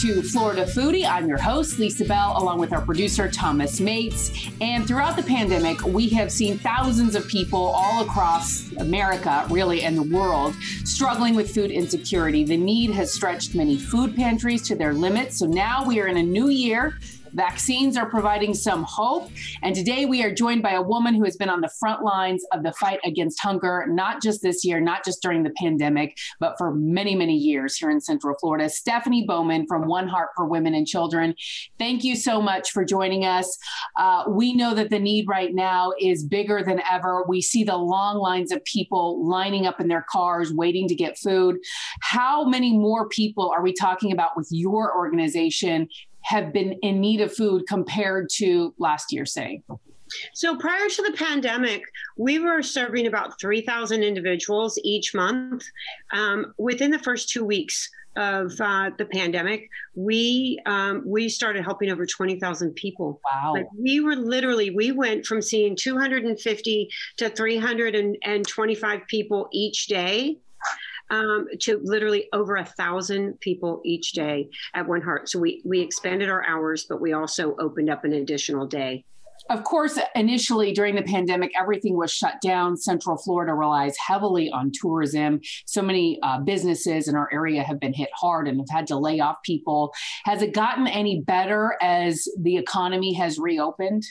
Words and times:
to 0.00 0.22
Florida 0.22 0.64
Foodie. 0.64 1.04
I'm 1.04 1.28
your 1.28 1.36
host, 1.36 1.78
Lisa 1.78 2.06
Bell, 2.06 2.32
along 2.38 2.58
with 2.58 2.72
our 2.72 2.80
producer, 2.80 3.30
Thomas 3.30 3.80
Mates. 3.80 4.30
And 4.62 4.88
throughout 4.88 5.14
the 5.14 5.22
pandemic, 5.22 5.84
we 5.84 6.08
have 6.08 6.32
seen 6.32 6.56
thousands 6.56 7.14
of 7.14 7.28
people 7.28 7.60
all 7.60 8.02
across 8.02 8.72
America, 8.78 9.46
really, 9.50 9.82
and 9.82 9.98
the 9.98 10.02
world, 10.04 10.54
struggling 10.84 11.34
with 11.34 11.54
food 11.54 11.70
insecurity. 11.70 12.44
The 12.44 12.56
need 12.56 12.92
has 12.92 13.12
stretched 13.12 13.54
many 13.54 13.76
food 13.76 14.16
pantries 14.16 14.62
to 14.68 14.74
their 14.74 14.94
limits. 14.94 15.38
So 15.38 15.44
now 15.44 15.84
we 15.84 16.00
are 16.00 16.06
in 16.06 16.16
a 16.16 16.22
new 16.22 16.48
year 16.48 16.98
Vaccines 17.32 17.96
are 17.96 18.08
providing 18.08 18.54
some 18.54 18.82
hope. 18.82 19.30
And 19.62 19.74
today 19.74 20.06
we 20.06 20.22
are 20.22 20.34
joined 20.34 20.62
by 20.62 20.72
a 20.72 20.82
woman 20.82 21.14
who 21.14 21.24
has 21.24 21.36
been 21.36 21.48
on 21.48 21.60
the 21.60 21.70
front 21.78 22.02
lines 22.02 22.44
of 22.52 22.62
the 22.62 22.72
fight 22.72 22.98
against 23.04 23.40
hunger, 23.40 23.86
not 23.88 24.22
just 24.22 24.42
this 24.42 24.64
year, 24.64 24.80
not 24.80 25.04
just 25.04 25.22
during 25.22 25.42
the 25.42 25.52
pandemic, 25.56 26.16
but 26.40 26.56
for 26.58 26.74
many, 26.74 27.14
many 27.14 27.36
years 27.36 27.76
here 27.76 27.90
in 27.90 28.00
Central 28.00 28.36
Florida. 28.40 28.68
Stephanie 28.68 29.24
Bowman 29.26 29.66
from 29.66 29.86
One 29.86 30.08
Heart 30.08 30.30
for 30.36 30.46
Women 30.46 30.74
and 30.74 30.86
Children. 30.86 31.34
Thank 31.78 32.04
you 32.04 32.16
so 32.16 32.42
much 32.42 32.70
for 32.72 32.84
joining 32.84 33.24
us. 33.24 33.56
Uh, 33.96 34.24
we 34.28 34.54
know 34.54 34.74
that 34.74 34.90
the 34.90 34.98
need 34.98 35.26
right 35.28 35.54
now 35.54 35.92
is 36.00 36.24
bigger 36.24 36.62
than 36.64 36.80
ever. 36.90 37.24
We 37.28 37.42
see 37.42 37.64
the 37.64 37.76
long 37.76 38.18
lines 38.18 38.52
of 38.52 38.64
people 38.64 39.26
lining 39.26 39.66
up 39.66 39.80
in 39.80 39.88
their 39.88 40.04
cars 40.10 40.52
waiting 40.52 40.88
to 40.88 40.94
get 40.94 41.18
food. 41.18 41.58
How 42.00 42.44
many 42.44 42.76
more 42.76 43.08
people 43.08 43.50
are 43.50 43.62
we 43.62 43.72
talking 43.72 44.12
about 44.12 44.36
with 44.36 44.48
your 44.50 44.96
organization 44.96 45.88
have 46.30 46.52
been 46.52 46.74
in 46.82 47.00
need 47.00 47.20
of 47.20 47.34
food 47.34 47.64
compared 47.68 48.28
to 48.30 48.72
last 48.78 49.12
year, 49.12 49.26
say? 49.26 49.62
So 50.32 50.56
prior 50.56 50.88
to 50.88 51.02
the 51.02 51.12
pandemic, 51.16 51.82
we 52.16 52.38
were 52.38 52.62
serving 52.62 53.08
about 53.08 53.40
3,000 53.40 54.04
individuals 54.04 54.78
each 54.84 55.12
month. 55.12 55.64
Um, 56.12 56.54
within 56.56 56.92
the 56.92 57.00
first 57.00 57.30
two 57.30 57.44
weeks 57.44 57.88
of 58.16 58.52
uh, 58.60 58.90
the 58.96 59.06
pandemic, 59.06 59.68
we 59.94 60.60
um, 60.66 61.02
we 61.04 61.28
started 61.28 61.64
helping 61.64 61.90
over 61.90 62.06
20,000 62.06 62.74
people. 62.74 63.20
Wow! 63.24 63.52
Like 63.54 63.66
we 63.76 64.00
were 64.00 64.16
literally 64.16 64.70
we 64.70 64.92
went 64.92 65.26
from 65.26 65.42
seeing 65.42 65.76
250 65.76 66.90
to 67.18 67.28
325 67.28 69.06
people 69.08 69.48
each 69.52 69.86
day 69.86 70.38
um, 71.10 71.46
to 71.60 71.80
literally 71.82 72.28
over 72.32 72.56
a 72.56 72.64
thousand 72.64 73.38
people 73.40 73.80
each 73.84 74.12
day 74.12 74.48
at 74.74 74.86
One 74.86 75.02
Heart. 75.02 75.28
So 75.28 75.38
we 75.38 75.62
we 75.64 75.80
expanded 75.80 76.30
our 76.30 76.46
hours, 76.46 76.84
but 76.88 77.00
we 77.00 77.12
also 77.12 77.56
opened 77.58 77.90
up 77.90 78.04
an 78.04 78.12
additional 78.12 78.66
day. 78.66 79.04
Of 79.48 79.64
course, 79.64 79.98
initially 80.14 80.72
during 80.72 80.94
the 80.94 81.02
pandemic, 81.02 81.50
everything 81.58 81.96
was 81.96 82.12
shut 82.12 82.40
down. 82.40 82.76
Central 82.76 83.16
Florida 83.16 83.52
relies 83.52 83.96
heavily 83.96 84.48
on 84.50 84.70
tourism. 84.72 85.40
So 85.64 85.82
many 85.82 86.20
uh, 86.22 86.38
businesses 86.40 87.08
in 87.08 87.16
our 87.16 87.28
area 87.32 87.62
have 87.64 87.80
been 87.80 87.92
hit 87.92 88.10
hard 88.14 88.46
and 88.46 88.60
have 88.60 88.68
had 88.70 88.86
to 88.88 88.96
lay 88.96 89.18
off 89.18 89.38
people. 89.42 89.92
Has 90.24 90.42
it 90.42 90.54
gotten 90.54 90.86
any 90.86 91.20
better 91.22 91.76
as 91.82 92.28
the 92.38 92.58
economy 92.58 93.12
has 93.14 93.38
reopened? 93.40 94.04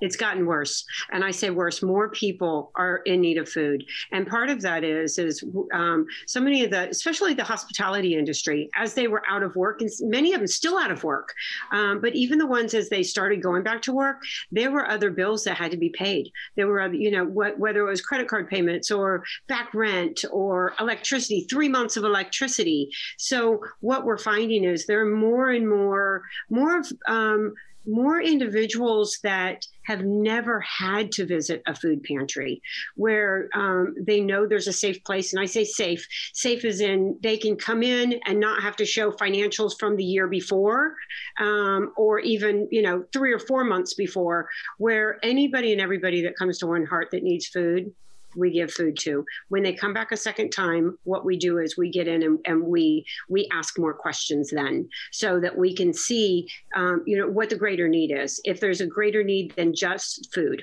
It's 0.00 0.16
gotten 0.16 0.46
worse. 0.46 0.84
And 1.12 1.24
i 1.24 1.30
say 1.30 1.50
worse 1.50 1.82
more 1.82 2.08
people 2.10 2.70
are 2.74 2.98
in 3.06 3.20
need 3.20 3.38
of 3.38 3.48
food. 3.48 3.84
And 4.12 4.26
part 4.26 4.50
of 4.50 4.60
that 4.62 4.84
is 4.84 5.18
is 5.18 5.44
um, 5.72 6.06
so 6.26 6.40
many 6.40 6.64
of 6.64 6.70
the 6.70 6.88
especially 6.90 7.34
the 7.34 7.44
hospitality 7.44 8.14
industry 8.14 8.68
as 8.76 8.94
they 8.94 9.08
were 9.08 9.22
out 9.28 9.42
of 9.42 9.54
work 9.56 9.80
and 9.80 9.90
many 10.00 10.32
of 10.32 10.40
them 10.40 10.46
still 10.46 10.78
out 10.78 10.90
of 10.90 11.04
work 11.04 11.34
um, 11.72 12.00
but 12.00 12.14
even 12.14 12.38
the 12.38 12.46
ones 12.46 12.74
as 12.74 12.88
they 12.88 13.02
started 13.02 13.42
going 13.42 13.62
back 13.62 13.82
to 13.82 13.92
work 13.92 14.22
there 14.50 14.70
were 14.70 14.88
other 14.88 15.10
bills 15.10 15.44
that 15.44 15.56
had 15.56 15.70
to 15.70 15.76
be 15.76 15.90
paid. 15.90 16.30
There 16.56 16.66
were 16.66 16.80
other 16.80 16.94
you 16.94 17.10
know 17.10 17.24
whether 17.24 17.80
it 17.80 17.90
was 17.90 18.00
credit 18.00 18.28
card 18.28 18.48
payments 18.48 18.90
or 18.90 19.24
back 19.48 19.72
rent 19.74 20.24
or 20.30 20.74
electricity 20.80 21.46
three 21.48 21.68
months 21.68 21.96
of 21.96 22.04
electricity. 22.04 22.90
So 23.18 23.60
what 23.80 24.04
we're 24.04 24.18
finding 24.18 24.64
is 24.64 24.86
there 24.86 25.00
are 25.00 25.16
more 25.16 25.50
and 25.50 25.68
more 25.68 26.22
more 26.50 26.78
of 26.78 26.92
um, 27.06 27.54
more 27.86 28.20
individuals 28.20 29.18
that 29.22 29.64
have 29.84 30.02
never 30.04 30.60
had 30.60 31.12
to 31.12 31.24
visit 31.24 31.62
a 31.66 31.74
food 31.74 32.02
pantry 32.02 32.60
where 32.96 33.48
um, 33.54 33.94
they 34.00 34.20
know 34.20 34.46
there's 34.46 34.66
a 34.66 34.72
safe 34.72 35.02
place. 35.04 35.32
And 35.32 35.40
I 35.40 35.46
say 35.46 35.64
safe, 35.64 36.06
safe 36.32 36.64
as 36.64 36.80
in 36.80 37.18
they 37.22 37.36
can 37.36 37.56
come 37.56 37.82
in 37.82 38.20
and 38.26 38.40
not 38.40 38.62
have 38.62 38.76
to 38.76 38.84
show 38.84 39.12
financials 39.12 39.78
from 39.78 39.96
the 39.96 40.04
year 40.04 40.26
before 40.26 40.94
um, 41.38 41.92
or 41.96 42.18
even, 42.18 42.68
you 42.70 42.82
know, 42.82 43.04
three 43.12 43.32
or 43.32 43.38
four 43.38 43.64
months 43.64 43.94
before, 43.94 44.48
where 44.78 45.18
anybody 45.22 45.72
and 45.72 45.80
everybody 45.80 46.22
that 46.22 46.36
comes 46.36 46.58
to 46.58 46.66
One 46.66 46.84
Heart 46.84 47.08
that 47.12 47.22
needs 47.22 47.46
food 47.46 47.92
we 48.36 48.50
give 48.50 48.72
food 48.72 48.96
to. 49.00 49.24
When 49.48 49.62
they 49.62 49.72
come 49.72 49.92
back 49.92 50.12
a 50.12 50.16
second 50.16 50.50
time, 50.50 50.98
what 51.04 51.24
we 51.24 51.36
do 51.36 51.58
is 51.58 51.76
we 51.76 51.90
get 51.90 52.08
in 52.08 52.22
and, 52.22 52.38
and 52.44 52.62
we 52.62 53.04
we 53.28 53.48
ask 53.52 53.78
more 53.78 53.94
questions 53.94 54.50
then, 54.50 54.88
so 55.12 55.40
that 55.40 55.56
we 55.56 55.74
can 55.74 55.92
see, 55.92 56.48
um, 56.74 57.02
you 57.06 57.18
know, 57.18 57.28
what 57.28 57.50
the 57.50 57.56
greater 57.56 57.88
need 57.88 58.10
is. 58.10 58.40
If 58.44 58.60
there's 58.60 58.80
a 58.80 58.86
greater 58.86 59.22
need 59.22 59.54
than 59.56 59.74
just 59.74 60.32
food. 60.32 60.62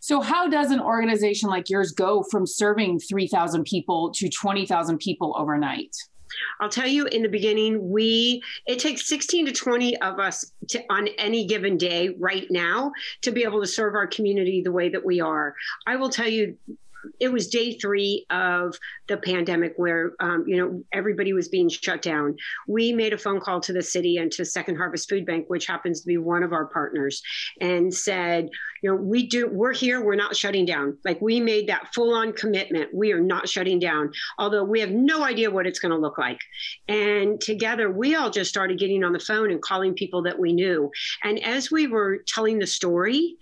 So, 0.00 0.20
how 0.20 0.48
does 0.48 0.70
an 0.70 0.80
organization 0.80 1.48
like 1.48 1.68
yours 1.68 1.92
go 1.92 2.22
from 2.30 2.46
serving 2.46 3.00
3,000 3.00 3.64
people 3.64 4.12
to 4.12 4.28
20,000 4.28 4.98
people 4.98 5.34
overnight? 5.36 5.94
I'll 6.60 6.68
tell 6.68 6.86
you 6.86 7.06
in 7.06 7.22
the 7.22 7.28
beginning, 7.28 7.90
we 7.90 8.42
it 8.66 8.78
takes 8.78 9.08
16 9.08 9.46
to 9.46 9.52
20 9.52 9.96
of 9.98 10.18
us 10.18 10.52
to, 10.68 10.82
on 10.90 11.08
any 11.18 11.46
given 11.46 11.76
day 11.76 12.10
right 12.18 12.46
now 12.50 12.92
to 13.22 13.30
be 13.30 13.44
able 13.44 13.60
to 13.60 13.66
serve 13.66 13.94
our 13.94 14.06
community 14.06 14.62
the 14.62 14.72
way 14.72 14.88
that 14.88 15.04
we 15.04 15.20
are. 15.20 15.54
I 15.86 15.96
will 15.96 16.10
tell 16.10 16.28
you 16.28 16.56
it 17.20 17.28
was 17.28 17.48
day 17.48 17.78
three 17.78 18.26
of 18.30 18.78
the 19.08 19.16
pandemic 19.16 19.74
where 19.76 20.12
um, 20.20 20.44
you 20.46 20.56
know 20.56 20.82
everybody 20.92 21.32
was 21.32 21.48
being 21.48 21.68
shut 21.68 22.02
down. 22.02 22.36
We 22.66 22.92
made 22.92 23.12
a 23.12 23.18
phone 23.18 23.40
call 23.40 23.60
to 23.60 23.72
the 23.72 23.82
city 23.82 24.16
and 24.16 24.30
to 24.32 24.44
second 24.44 24.76
harvest 24.76 25.08
food 25.08 25.26
bank 25.26 25.46
which 25.48 25.66
happens 25.66 26.00
to 26.00 26.06
be 26.06 26.18
one 26.18 26.42
of 26.42 26.52
our 26.52 26.66
partners 26.66 27.22
and 27.60 27.92
said 27.92 28.48
you 28.82 28.90
know 28.90 28.96
we 28.96 29.26
do 29.26 29.48
we're 29.48 29.72
here 29.72 30.04
we're 30.04 30.14
not 30.14 30.36
shutting 30.36 30.66
down. 30.66 30.96
Like 31.04 31.20
we 31.20 31.40
made 31.40 31.68
that 31.68 31.92
full 31.94 32.14
on 32.14 32.32
commitment. 32.32 32.94
We 32.94 33.12
are 33.12 33.20
not 33.20 33.48
shutting 33.48 33.78
down 33.78 34.12
although 34.38 34.64
we 34.64 34.80
have 34.80 34.90
no 34.90 35.24
idea 35.24 35.50
what 35.50 35.66
it's 35.66 35.78
going 35.78 35.92
to 35.92 35.98
look 35.98 36.18
like. 36.18 36.40
And 36.88 37.40
together 37.40 37.90
we 37.90 38.14
all 38.14 38.30
just 38.30 38.50
started 38.50 38.78
getting 38.78 39.04
on 39.04 39.12
the 39.12 39.18
phone 39.18 39.50
and 39.50 39.62
calling 39.62 39.94
people 39.94 40.22
that 40.22 40.38
we 40.38 40.52
knew. 40.52 40.90
And 41.22 41.42
as 41.42 41.70
we 41.70 41.86
were 41.86 42.18
telling 42.26 42.58
the 42.58 42.66
story 42.66 43.36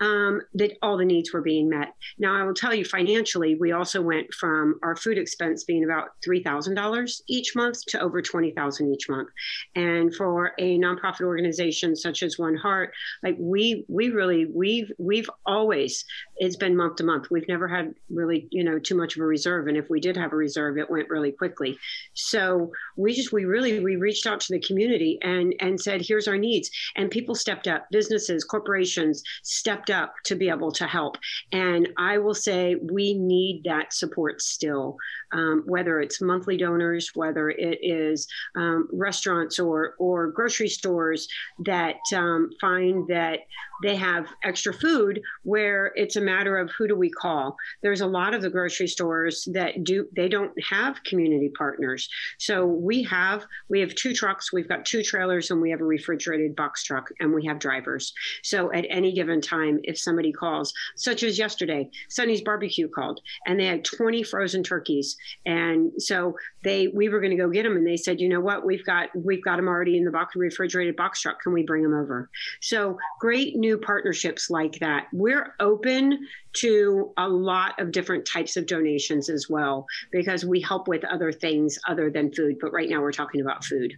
um, 0.00 0.40
that 0.54 0.76
all 0.82 0.96
the 0.96 1.04
needs 1.04 1.32
were 1.32 1.40
being 1.40 1.68
met. 1.68 1.94
Now, 2.18 2.34
I 2.34 2.44
will 2.44 2.54
tell 2.54 2.74
you 2.74 2.84
financially, 2.84 3.56
we 3.56 3.72
also 3.72 4.00
went 4.00 4.32
from 4.32 4.78
our 4.82 4.96
food 4.96 5.18
expense 5.18 5.64
being 5.64 5.84
about 5.84 6.10
$3,000 6.26 7.20
each 7.28 7.56
month 7.56 7.84
to 7.86 8.00
over 8.00 8.22
20000 8.22 8.92
each 8.92 9.08
month. 9.08 9.28
And 9.74 10.14
for 10.14 10.52
a 10.58 10.78
nonprofit 10.78 11.22
organization 11.22 11.96
such 11.96 12.22
as 12.22 12.38
One 12.38 12.56
Heart, 12.56 12.92
like 13.22 13.36
we, 13.38 13.84
we 13.88 14.10
really, 14.10 14.46
we've, 14.46 14.92
we've 14.98 15.28
always, 15.46 16.04
it's 16.36 16.56
been 16.56 16.76
month 16.76 16.96
to 16.96 17.04
month. 17.04 17.30
We've 17.30 17.48
never 17.48 17.66
had 17.66 17.94
really, 18.10 18.46
you 18.50 18.62
know, 18.62 18.78
too 18.78 18.96
much 18.96 19.16
of 19.16 19.22
a 19.22 19.26
reserve. 19.26 19.66
And 19.66 19.76
if 19.76 19.90
we 19.90 20.00
did 20.00 20.16
have 20.16 20.32
a 20.32 20.36
reserve, 20.36 20.78
it 20.78 20.90
went 20.90 21.08
really 21.10 21.32
quickly. 21.32 21.76
So 22.14 22.72
we 22.96 23.14
just, 23.14 23.32
we 23.32 23.44
really, 23.44 23.80
we 23.80 23.96
reached 23.96 24.26
out 24.26 24.40
to 24.40 24.52
the 24.52 24.60
community 24.60 25.18
and, 25.22 25.54
and 25.60 25.80
said, 25.80 26.02
here's 26.02 26.28
our 26.28 26.38
needs. 26.38 26.70
And 26.96 27.10
people 27.10 27.34
stepped 27.34 27.66
up, 27.66 27.86
businesses, 27.90 28.44
corporations 28.44 29.22
stepped 29.42 29.87
stepped 29.88 30.02
up 30.02 30.14
to 30.24 30.34
be 30.34 30.48
able 30.48 30.72
to 30.72 30.86
help. 30.86 31.16
And 31.52 31.88
I 31.96 32.18
will 32.18 32.34
say 32.34 32.76
we 32.76 33.14
need 33.14 33.62
that 33.64 33.92
support 33.92 34.40
still, 34.40 34.96
um, 35.32 35.62
whether 35.66 36.00
it's 36.00 36.20
monthly 36.20 36.56
donors, 36.56 37.10
whether 37.14 37.50
it 37.50 37.78
is 37.82 38.26
um, 38.56 38.88
restaurants 38.92 39.58
or, 39.58 39.94
or 39.98 40.28
grocery 40.28 40.68
stores 40.68 41.28
that 41.64 41.96
um, 42.14 42.50
find 42.60 43.06
that 43.08 43.40
they 43.82 43.96
have 43.96 44.26
extra 44.42 44.72
food 44.72 45.20
where 45.44 45.92
it's 45.94 46.16
a 46.16 46.20
matter 46.20 46.58
of 46.58 46.70
who 46.76 46.88
do 46.88 46.96
we 46.96 47.10
call. 47.10 47.56
There's 47.82 48.00
a 48.00 48.06
lot 48.06 48.34
of 48.34 48.42
the 48.42 48.50
grocery 48.50 48.88
stores 48.88 49.48
that 49.52 49.84
do, 49.84 50.06
they 50.16 50.28
don't 50.28 50.52
have 50.68 51.02
community 51.04 51.50
partners. 51.56 52.08
So 52.38 52.66
we 52.66 53.02
have, 53.04 53.46
we 53.68 53.80
have 53.80 53.94
two 53.94 54.14
trucks, 54.14 54.52
we've 54.52 54.68
got 54.68 54.84
two 54.84 55.02
trailers 55.02 55.50
and 55.50 55.60
we 55.60 55.70
have 55.70 55.80
a 55.80 55.84
refrigerated 55.84 56.56
box 56.56 56.82
truck 56.82 57.08
and 57.20 57.32
we 57.32 57.46
have 57.46 57.58
drivers. 57.58 58.12
So 58.42 58.72
at 58.72 58.84
any 58.90 59.12
given 59.12 59.40
time, 59.40 59.77
if 59.84 59.98
somebody 59.98 60.32
calls, 60.32 60.72
such 60.96 61.22
as 61.22 61.38
yesterday, 61.38 61.90
Sonny's 62.08 62.42
Barbecue 62.42 62.88
called 62.88 63.20
and 63.46 63.58
they 63.58 63.66
had 63.66 63.84
20 63.84 64.22
frozen 64.22 64.62
turkeys. 64.62 65.16
And 65.46 65.92
so 65.98 66.36
they, 66.64 66.88
we 66.88 67.08
were 67.08 67.20
going 67.20 67.30
to 67.30 67.36
go 67.36 67.48
get 67.48 67.62
them 67.62 67.76
and 67.76 67.86
they 67.86 67.96
said, 67.96 68.20
you 68.20 68.28
know 68.28 68.40
what, 68.40 68.64
we've 68.64 68.84
got, 68.84 69.08
we've 69.14 69.44
got 69.44 69.56
them 69.56 69.68
already 69.68 69.96
in 69.96 70.04
the 70.04 70.10
box, 70.10 70.34
refrigerated 70.36 70.96
box 70.96 71.22
truck. 71.22 71.42
Can 71.42 71.52
we 71.52 71.62
bring 71.62 71.82
them 71.82 71.94
over? 71.94 72.30
So 72.60 72.98
great 73.20 73.56
new 73.56 73.78
partnerships 73.78 74.50
like 74.50 74.78
that. 74.80 75.06
We're 75.12 75.54
open 75.60 76.26
to 76.54 77.12
a 77.16 77.28
lot 77.28 77.78
of 77.78 77.92
different 77.92 78.26
types 78.26 78.56
of 78.56 78.66
donations 78.66 79.28
as 79.28 79.48
well 79.48 79.86
because 80.10 80.44
we 80.44 80.60
help 80.60 80.88
with 80.88 81.04
other 81.04 81.32
things 81.32 81.78
other 81.88 82.10
than 82.10 82.32
food. 82.32 82.56
But 82.60 82.72
right 82.72 82.88
now 82.88 83.00
we're 83.00 83.12
talking 83.12 83.40
about 83.40 83.64
food. 83.64 83.94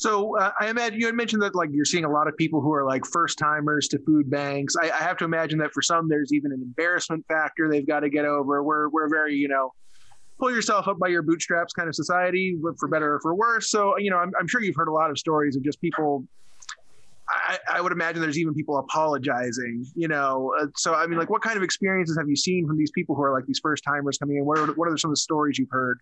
So 0.00 0.38
uh, 0.38 0.50
I 0.58 0.70
imagine 0.70 0.98
you 0.98 1.04
had 1.04 1.14
mentioned 1.14 1.42
that 1.42 1.54
like 1.54 1.68
you're 1.74 1.84
seeing 1.84 2.06
a 2.06 2.10
lot 2.10 2.26
of 2.26 2.34
people 2.34 2.62
who 2.62 2.72
are 2.72 2.86
like 2.86 3.04
first 3.04 3.38
timers 3.38 3.86
to 3.88 3.98
food 3.98 4.30
banks. 4.30 4.74
I, 4.74 4.86
I, 4.86 4.96
have 4.96 5.18
to 5.18 5.26
imagine 5.26 5.58
that 5.58 5.74
for 5.74 5.82
some 5.82 6.08
there's 6.08 6.32
even 6.32 6.52
an 6.52 6.62
embarrassment 6.62 7.26
factor 7.28 7.68
they've 7.70 7.86
got 7.86 8.00
to 8.00 8.08
get 8.08 8.24
over. 8.24 8.62
We're 8.62 8.88
we're 8.88 9.10
very 9.10 9.34
you 9.34 9.46
know 9.46 9.74
pull 10.38 10.50
yourself 10.50 10.88
up 10.88 10.98
by 10.98 11.08
your 11.08 11.20
bootstraps 11.20 11.74
kind 11.74 11.86
of 11.86 11.94
society, 11.94 12.56
for 12.78 12.88
better 12.88 13.16
or 13.16 13.20
for 13.20 13.34
worse. 13.34 13.70
So, 13.70 13.98
you 13.98 14.10
know, 14.10 14.16
I'm, 14.16 14.32
I'm 14.40 14.48
sure 14.48 14.62
you've 14.62 14.74
heard 14.74 14.88
a 14.88 14.92
lot 14.92 15.10
of 15.10 15.18
stories 15.18 15.54
of 15.54 15.62
just 15.62 15.78
people. 15.82 16.24
I, 17.28 17.58
I 17.70 17.80
would 17.82 17.92
imagine 17.92 18.22
there's 18.22 18.38
even 18.38 18.54
people 18.54 18.78
apologizing, 18.78 19.84
you 19.94 20.08
know. 20.08 20.54
Uh, 20.58 20.68
so, 20.76 20.94
I 20.94 21.06
mean, 21.08 21.18
like, 21.18 21.28
what 21.28 21.42
kind 21.42 21.58
of 21.58 21.62
experiences 21.62 22.16
have 22.18 22.26
you 22.26 22.36
seen 22.36 22.66
from 22.66 22.78
these 22.78 22.90
people 22.90 23.14
who 23.14 23.22
are 23.22 23.34
like 23.34 23.44
these 23.44 23.60
first 23.62 23.84
timers 23.84 24.16
coming 24.16 24.38
in? 24.38 24.46
What 24.46 24.58
are, 24.58 24.66
what 24.72 24.88
are 24.88 24.96
some 24.96 25.10
of 25.10 25.12
the 25.12 25.20
stories 25.20 25.58
you've 25.58 25.70
heard? 25.70 26.00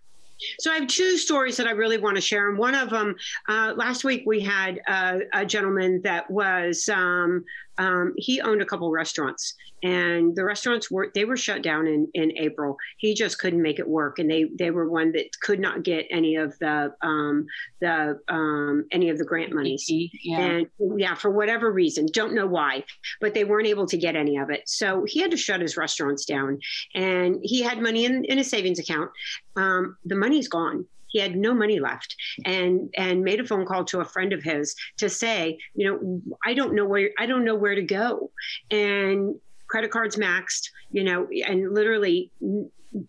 So 0.60 0.70
I 0.70 0.76
have 0.76 0.88
two 0.88 1.16
stories 1.16 1.56
that 1.56 1.66
I 1.66 1.72
really 1.72 1.98
want 1.98 2.16
to 2.16 2.20
share. 2.20 2.48
And 2.48 2.58
one 2.58 2.74
of 2.74 2.90
them, 2.90 3.16
uh, 3.48 3.74
last 3.76 4.04
week 4.04 4.24
we 4.26 4.40
had 4.40 4.80
uh, 4.86 5.18
a 5.32 5.44
gentleman 5.44 6.00
that 6.02 6.30
was 6.30 6.88
um, 6.88 7.44
um, 7.78 8.12
he 8.16 8.40
owned 8.40 8.60
a 8.60 8.66
couple 8.66 8.90
restaurants, 8.90 9.54
and 9.82 10.34
the 10.34 10.44
restaurants 10.44 10.90
were 10.90 11.10
they 11.14 11.24
were 11.24 11.36
shut 11.36 11.62
down 11.62 11.86
in 11.86 12.08
in 12.14 12.36
April. 12.36 12.76
He 12.98 13.14
just 13.14 13.38
couldn't 13.38 13.62
make 13.62 13.78
it 13.78 13.88
work, 13.88 14.18
and 14.18 14.28
they 14.28 14.46
they 14.58 14.70
were 14.70 14.90
one 14.90 15.12
that 15.12 15.26
could 15.40 15.60
not 15.60 15.84
get 15.84 16.06
any 16.10 16.36
of 16.36 16.58
the 16.58 16.92
um, 17.02 17.46
the 17.80 18.18
um, 18.28 18.86
any 18.90 19.10
of 19.10 19.18
the 19.18 19.24
grant 19.24 19.52
monies. 19.52 19.86
Yeah. 19.88 20.40
And 20.40 20.66
yeah, 20.96 21.14
for 21.14 21.30
whatever 21.30 21.70
reason, 21.70 22.06
don't 22.12 22.34
know 22.34 22.46
why, 22.46 22.84
but 23.20 23.34
they 23.34 23.44
weren't 23.44 23.68
able 23.68 23.86
to 23.86 23.96
get 23.96 24.16
any 24.16 24.36
of 24.36 24.50
it. 24.50 24.68
So 24.68 25.04
he 25.04 25.20
had 25.20 25.30
to 25.30 25.36
shut 25.36 25.60
his 25.60 25.76
restaurants 25.76 26.24
down, 26.24 26.58
and 26.94 27.38
he 27.42 27.62
had 27.62 27.80
money 27.80 28.04
in 28.04 28.24
in 28.24 28.38
his 28.38 28.50
savings 28.50 28.80
account. 28.80 29.10
Um, 29.56 29.96
the 30.04 30.16
money's 30.16 30.48
gone 30.48 30.86
he 31.08 31.18
had 31.18 31.36
no 31.36 31.54
money 31.54 31.80
left 31.80 32.14
and 32.44 32.90
and 32.96 33.22
made 33.22 33.40
a 33.40 33.46
phone 33.46 33.66
call 33.66 33.84
to 33.84 34.00
a 34.00 34.04
friend 34.04 34.32
of 34.32 34.42
his 34.42 34.74
to 34.96 35.08
say 35.08 35.58
you 35.74 35.88
know 35.88 36.22
i 36.44 36.54
don't 36.54 36.74
know 36.74 36.84
where 36.84 37.10
i 37.18 37.26
don't 37.26 37.44
know 37.44 37.56
where 37.56 37.74
to 37.74 37.82
go. 37.82 38.30
And 38.70 39.34
credit 39.68 39.90
cards 39.90 40.16
maxed 40.16 40.70
you 40.90 41.04
know 41.04 41.28
and 41.46 41.74
literally 41.74 42.30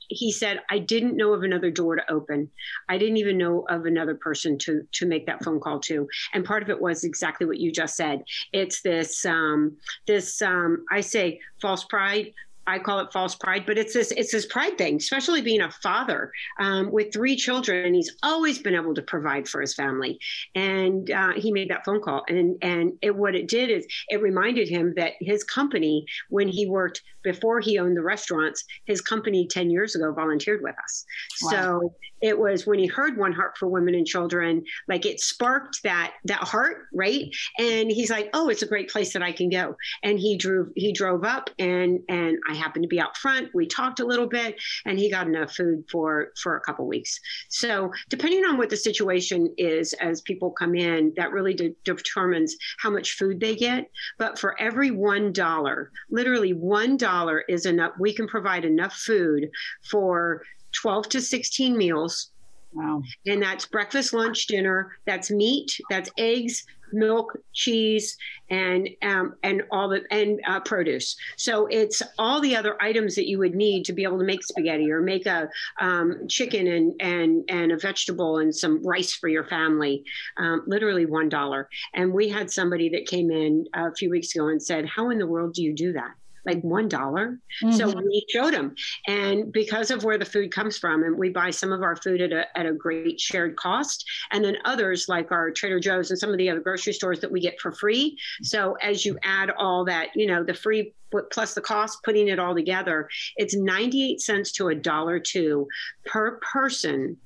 he 0.09 0.31
said 0.31 0.59
i 0.69 0.77
didn't 0.77 1.15
know 1.15 1.33
of 1.33 1.43
another 1.43 1.71
door 1.71 1.95
to 1.95 2.11
open. 2.11 2.49
I 2.89 2.97
didn't 2.97 3.17
even 3.17 3.37
know 3.37 3.65
of 3.69 3.85
another 3.85 4.15
person 4.15 4.57
to 4.59 4.81
to 4.93 5.05
make 5.05 5.25
that 5.27 5.43
phone 5.43 5.59
call 5.59 5.79
to. 5.81 6.07
And 6.33 6.43
part 6.43 6.63
of 6.63 6.69
it 6.69 6.81
was 6.81 7.03
exactly 7.03 7.47
what 7.47 7.59
you 7.59 7.71
just 7.71 7.95
said. 7.95 8.23
It's 8.51 8.81
this 8.81 9.25
um 9.25 9.77
this 10.07 10.41
um 10.41 10.85
i 10.91 11.01
say 11.01 11.39
false 11.61 11.85
pride 11.85 12.33
I 12.69 12.79
call 12.79 12.99
it 12.99 13.11
false 13.11 13.35
pride, 13.35 13.65
but 13.65 13.77
it's 13.77 13.93
this 13.93 14.11
it's 14.11 14.31
this 14.31 14.45
pride 14.45 14.77
thing, 14.77 14.97
especially 14.97 15.41
being 15.41 15.61
a 15.61 15.71
father 15.71 16.31
um, 16.59 16.91
with 16.91 17.11
three 17.11 17.35
children, 17.35 17.85
and 17.85 17.95
he's 17.95 18.15
always 18.23 18.59
been 18.59 18.75
able 18.75 18.93
to 18.93 19.01
provide 19.01 19.47
for 19.47 19.61
his 19.61 19.73
family. 19.73 20.19
And 20.55 21.09
uh, 21.09 21.33
he 21.35 21.51
made 21.51 21.69
that 21.69 21.85
phone 21.85 22.01
call, 22.01 22.23
and 22.29 22.57
and 22.61 22.93
it, 23.01 23.15
what 23.15 23.35
it 23.35 23.47
did 23.47 23.69
is 23.69 23.87
it 24.09 24.21
reminded 24.21 24.69
him 24.69 24.93
that 24.95 25.13
his 25.19 25.43
company, 25.43 26.05
when 26.29 26.47
he 26.47 26.67
worked 26.67 27.01
before 27.23 27.59
he 27.59 27.79
owned 27.79 27.97
the 27.97 28.03
restaurants, 28.03 28.63
his 28.85 29.01
company 29.01 29.47
ten 29.47 29.69
years 29.69 29.95
ago 29.95 30.13
volunteered 30.13 30.61
with 30.61 30.75
us. 30.83 31.05
Wow. 31.43 31.49
So 31.51 31.95
it 32.21 32.37
was 32.37 32.65
when 32.65 32.79
he 32.79 32.87
heard 32.87 33.17
One 33.17 33.33
Heart 33.33 33.57
for 33.57 33.67
Women 33.67 33.95
and 33.95 34.05
Children, 34.05 34.63
like 34.87 35.05
it 35.05 35.19
sparked 35.19 35.83
that 35.83 36.13
that 36.25 36.43
heart, 36.43 36.87
right? 36.93 37.33
And 37.57 37.91
he's 37.91 38.09
like, 38.09 38.29
oh, 38.33 38.49
it's 38.49 38.61
a 38.61 38.67
great 38.67 38.89
place 38.89 39.13
that 39.13 39.23
I 39.23 39.31
can 39.31 39.49
go. 39.49 39.75
And 40.03 40.19
he 40.19 40.37
drove 40.37 40.69
he 40.75 40.91
drove 40.91 41.23
up, 41.23 41.49
and 41.59 41.99
and 42.09 42.37
I 42.49 42.55
happened 42.55 42.83
to 42.83 42.89
be 42.89 42.99
out 42.99 43.17
front. 43.17 43.49
We 43.53 43.67
talked 43.67 43.99
a 43.99 44.05
little 44.05 44.27
bit, 44.27 44.59
and 44.85 44.99
he 44.99 45.09
got 45.09 45.27
enough 45.27 45.55
food 45.55 45.85
for 45.91 46.29
for 46.41 46.57
a 46.57 46.61
couple 46.61 46.87
weeks. 46.87 47.19
So 47.49 47.91
depending 48.09 48.45
on 48.45 48.57
what 48.57 48.69
the 48.69 48.77
situation 48.77 49.53
is, 49.57 49.93
as 49.93 50.21
people 50.21 50.51
come 50.51 50.75
in, 50.75 51.13
that 51.15 51.31
really 51.31 51.53
de- 51.53 51.75
determines 51.85 52.55
how 52.79 52.89
much 52.89 53.13
food 53.13 53.39
they 53.39 53.55
get. 53.55 53.89
But 54.17 54.37
for 54.37 54.59
every 54.59 54.91
one 54.91 55.31
dollar, 55.31 55.91
literally 56.09 56.53
one 56.53 56.97
dollar 56.97 57.43
is 57.47 57.65
enough. 57.65 57.93
We 57.99 58.13
can 58.13 58.27
provide 58.27 58.65
enough 58.65 58.93
food 58.93 59.49
for 59.89 60.43
12 60.73 61.09
to 61.09 61.21
16 61.21 61.77
meals. 61.77 62.31
Wow. 62.73 63.01
And 63.25 63.41
that's 63.41 63.65
breakfast, 63.65 64.13
lunch, 64.13 64.45
dinner. 64.47 64.97
That's 65.05 65.31
meat. 65.31 65.79
That's 65.89 66.09
eggs, 66.17 66.65
milk, 66.93 67.35
cheese, 67.53 68.17
and 68.49 68.89
um, 69.01 69.35
and 69.43 69.63
all 69.71 69.89
the 69.89 70.03
and 70.11 70.39
uh, 70.47 70.59
produce. 70.59 71.15
So 71.37 71.67
it's 71.67 72.01
all 72.17 72.41
the 72.41 72.55
other 72.55 72.81
items 72.81 73.15
that 73.15 73.27
you 73.27 73.39
would 73.39 73.55
need 73.55 73.85
to 73.85 73.93
be 73.93 74.03
able 74.03 74.19
to 74.19 74.25
make 74.25 74.43
spaghetti 74.43 74.91
or 74.91 75.01
make 75.01 75.25
a 75.25 75.49
um, 75.81 76.27
chicken 76.27 76.67
and 76.67 76.93
and 76.99 77.43
and 77.49 77.71
a 77.71 77.77
vegetable 77.77 78.37
and 78.37 78.55
some 78.55 78.85
rice 78.85 79.13
for 79.13 79.29
your 79.29 79.45
family. 79.45 80.03
Um, 80.37 80.63
literally 80.67 81.05
one 81.05 81.29
dollar. 81.29 81.69
And 81.93 82.13
we 82.13 82.29
had 82.29 82.51
somebody 82.51 82.89
that 82.89 83.07
came 83.07 83.31
in 83.31 83.65
a 83.73 83.93
few 83.95 84.09
weeks 84.09 84.35
ago 84.35 84.47
and 84.47 84.61
said, 84.61 84.85
"How 84.85 85.09
in 85.09 85.17
the 85.17 85.27
world 85.27 85.53
do 85.53 85.63
you 85.63 85.73
do 85.73 85.93
that?" 85.93 86.11
Like 86.49 86.63
one 86.63 86.89
mm-hmm. 86.89 87.71
So 87.71 87.87
we 87.95 88.25
showed 88.29 88.53
them, 88.53 88.75
and 89.07 89.51
because 89.51 89.91
of 89.91 90.03
where 90.03 90.17
the 90.17 90.25
food 90.25 90.51
comes 90.51 90.77
from, 90.77 91.03
and 91.03 91.17
we 91.17 91.29
buy 91.29 91.51
some 91.51 91.71
of 91.71 91.81
our 91.81 91.95
food 91.95 92.21
at 92.21 92.31
a 92.31 92.45
at 92.57 92.65
a 92.65 92.73
great 92.73 93.19
shared 93.19 93.55
cost, 93.55 94.05
and 94.31 94.43
then 94.43 94.57
others 94.65 95.07
like 95.07 95.31
our 95.31 95.51
Trader 95.51 95.79
Joe's 95.79 96.09
and 96.09 96.19
some 96.19 96.31
of 96.31 96.37
the 96.37 96.49
other 96.49 96.59
grocery 96.59 96.93
stores 96.93 97.19
that 97.21 97.31
we 97.31 97.39
get 97.39 97.59
for 97.59 97.71
free. 97.71 98.17
So 98.41 98.73
as 98.81 99.05
you 99.05 99.17
add 99.23 99.51
all 99.51 99.85
that, 99.85 100.09
you 100.15 100.27
know, 100.27 100.43
the 100.43 100.53
free 100.53 100.93
plus 101.31 101.53
the 101.53 101.61
cost, 101.61 102.03
putting 102.03 102.27
it 102.27 102.39
all 102.39 102.55
together, 102.55 103.09
it's 103.37 103.55
ninety 103.55 104.11
eight 104.11 104.21
cents 104.21 104.51
to 104.53 104.69
a 104.69 104.75
dollar 104.75 105.19
two 105.19 105.67
per 106.05 106.39
person 106.53 107.17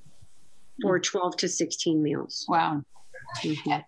for 0.81 0.99
mm. 0.99 1.03
12 1.03 1.37
to 1.37 1.47
16 1.47 2.01
meals. 2.01 2.45
Wow. 2.49 2.83
Mm-hmm 3.43 3.81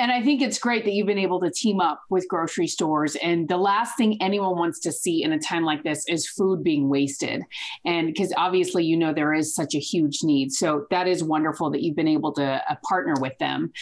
and 0.00 0.10
I 0.10 0.22
think 0.22 0.40
it's 0.40 0.58
great 0.58 0.84
that 0.86 0.92
you've 0.92 1.06
been 1.06 1.18
able 1.18 1.40
to 1.40 1.50
team 1.50 1.78
up 1.78 2.00
with 2.08 2.26
grocery 2.26 2.66
stores. 2.66 3.16
And 3.16 3.46
the 3.48 3.58
last 3.58 3.98
thing 3.98 4.20
anyone 4.22 4.56
wants 4.56 4.80
to 4.80 4.92
see 4.92 5.22
in 5.22 5.30
a 5.32 5.38
time 5.38 5.62
like 5.62 5.82
this 5.82 6.04
is 6.08 6.26
food 6.26 6.64
being 6.64 6.88
wasted. 6.88 7.42
And 7.84 8.06
because 8.06 8.32
obviously, 8.38 8.82
you 8.82 8.96
know, 8.96 9.12
there 9.12 9.34
is 9.34 9.54
such 9.54 9.74
a 9.74 9.78
huge 9.78 10.20
need. 10.22 10.52
So 10.52 10.86
that 10.90 11.06
is 11.06 11.22
wonderful 11.22 11.70
that 11.72 11.82
you've 11.82 11.96
been 11.96 12.08
able 12.08 12.32
to 12.32 12.42
uh, 12.44 12.76
partner 12.88 13.12
with 13.20 13.36
them. 13.38 13.72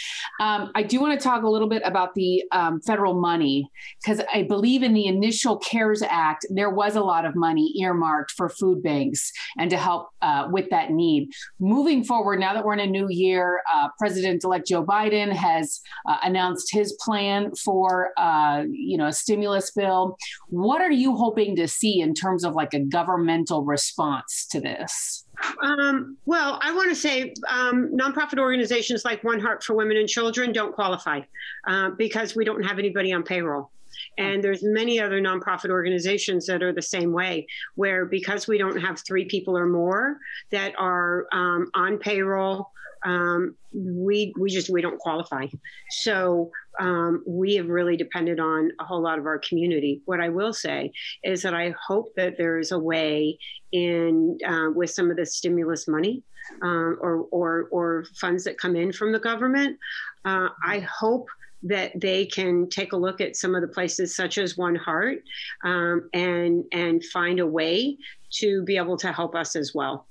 Um, 0.40 0.72
I 0.74 0.82
do 0.82 1.00
want 1.00 1.18
to 1.18 1.22
talk 1.22 1.44
a 1.44 1.48
little 1.48 1.68
bit 1.68 1.82
about 1.84 2.16
the 2.16 2.42
um, 2.50 2.80
federal 2.80 3.14
money 3.14 3.70
because 4.02 4.20
I 4.34 4.42
believe 4.42 4.82
in 4.82 4.94
the 4.94 5.06
initial 5.06 5.58
CARES 5.58 6.02
Act, 6.02 6.46
there 6.50 6.70
was 6.70 6.96
a 6.96 7.00
lot 7.00 7.26
of 7.26 7.36
money 7.36 7.72
earmarked 7.78 8.32
for 8.32 8.48
food 8.48 8.82
banks 8.82 9.30
and 9.56 9.70
to 9.70 9.76
help 9.76 10.08
uh, 10.22 10.48
with 10.50 10.68
that 10.70 10.90
need. 10.90 11.30
Moving 11.60 12.02
forward, 12.02 12.40
now 12.40 12.54
that 12.54 12.64
we're 12.64 12.72
in 12.72 12.80
a 12.80 12.86
new 12.86 13.08
year, 13.08 13.62
uh, 13.72 13.88
President 13.98 14.42
elect 14.42 14.66
Joe 14.66 14.84
Biden 14.84 15.30
has 15.30 15.80
uh, 16.08 16.16
announced 16.22 16.72
his 16.72 16.94
plan 16.94 17.54
for 17.54 18.12
uh, 18.16 18.64
you 18.70 18.96
know 18.96 19.06
a 19.06 19.12
stimulus 19.12 19.70
bill. 19.70 20.16
What 20.48 20.80
are 20.80 20.90
you 20.90 21.14
hoping 21.14 21.54
to 21.56 21.68
see 21.68 22.00
in 22.00 22.14
terms 22.14 22.44
of 22.44 22.54
like 22.54 22.74
a 22.74 22.80
governmental 22.80 23.62
response 23.64 24.46
to 24.50 24.60
this? 24.60 25.24
Um, 25.62 26.16
well, 26.26 26.58
I 26.62 26.74
want 26.74 26.88
to 26.88 26.96
say 26.96 27.34
um, 27.48 27.90
nonprofit 27.94 28.38
organizations 28.38 29.04
like 29.04 29.22
One 29.22 29.38
Heart 29.38 29.62
for 29.62 29.74
Women 29.74 29.96
and 29.96 30.08
Children 30.08 30.52
don't 30.52 30.74
qualify 30.74 31.20
uh, 31.66 31.90
because 31.90 32.34
we 32.34 32.44
don't 32.44 32.62
have 32.64 32.78
anybody 32.78 33.12
on 33.12 33.22
payroll. 33.22 33.70
And 34.18 34.42
there's 34.42 34.62
many 34.62 35.00
other 35.00 35.20
nonprofit 35.20 35.70
organizations 35.70 36.46
that 36.46 36.62
are 36.62 36.72
the 36.72 36.82
same 36.82 37.12
way, 37.12 37.46
where 37.76 38.04
because 38.04 38.48
we 38.48 38.58
don't 38.58 38.80
have 38.80 39.00
three 39.00 39.24
people 39.24 39.56
or 39.56 39.66
more 39.66 40.18
that 40.50 40.74
are 40.78 41.26
um, 41.32 41.70
on 41.74 41.98
payroll, 41.98 42.70
um, 43.04 43.54
we 43.72 44.34
we 44.38 44.50
just 44.50 44.70
we 44.70 44.82
don't 44.82 44.98
qualify. 44.98 45.46
So 45.90 46.50
um, 46.80 47.22
we 47.26 47.54
have 47.56 47.68
really 47.68 47.96
depended 47.96 48.40
on 48.40 48.72
a 48.80 48.84
whole 48.84 49.00
lot 49.00 49.18
of 49.18 49.26
our 49.26 49.38
community. 49.38 50.02
What 50.04 50.20
I 50.20 50.28
will 50.28 50.52
say 50.52 50.92
is 51.22 51.42
that 51.42 51.54
I 51.54 51.74
hope 51.86 52.14
that 52.16 52.36
there 52.36 52.58
is 52.58 52.72
a 52.72 52.78
way 52.78 53.38
in 53.72 54.38
uh, 54.46 54.70
with 54.74 54.90
some 54.90 55.10
of 55.10 55.16
the 55.16 55.26
stimulus 55.26 55.86
money 55.86 56.22
um, 56.62 56.98
or 57.00 57.26
or 57.30 57.68
or 57.70 58.04
funds 58.20 58.44
that 58.44 58.58
come 58.58 58.76
in 58.76 58.92
from 58.92 59.12
the 59.12 59.18
government. 59.18 59.78
Uh, 60.24 60.48
I 60.64 60.80
hope 60.80 61.28
that 61.62 61.92
they 62.00 62.26
can 62.26 62.68
take 62.68 62.92
a 62.92 62.96
look 62.96 63.20
at 63.20 63.36
some 63.36 63.54
of 63.54 63.62
the 63.62 63.68
places 63.68 64.14
such 64.14 64.38
as 64.38 64.56
One 64.56 64.76
Heart 64.76 65.22
um, 65.64 66.08
and 66.12 66.64
and 66.72 67.04
find 67.06 67.40
a 67.40 67.46
way 67.46 67.96
to 68.34 68.62
be 68.62 68.76
able 68.76 68.96
to 68.98 69.12
help 69.12 69.34
us 69.34 69.56
as 69.56 69.72
well. 69.74 70.06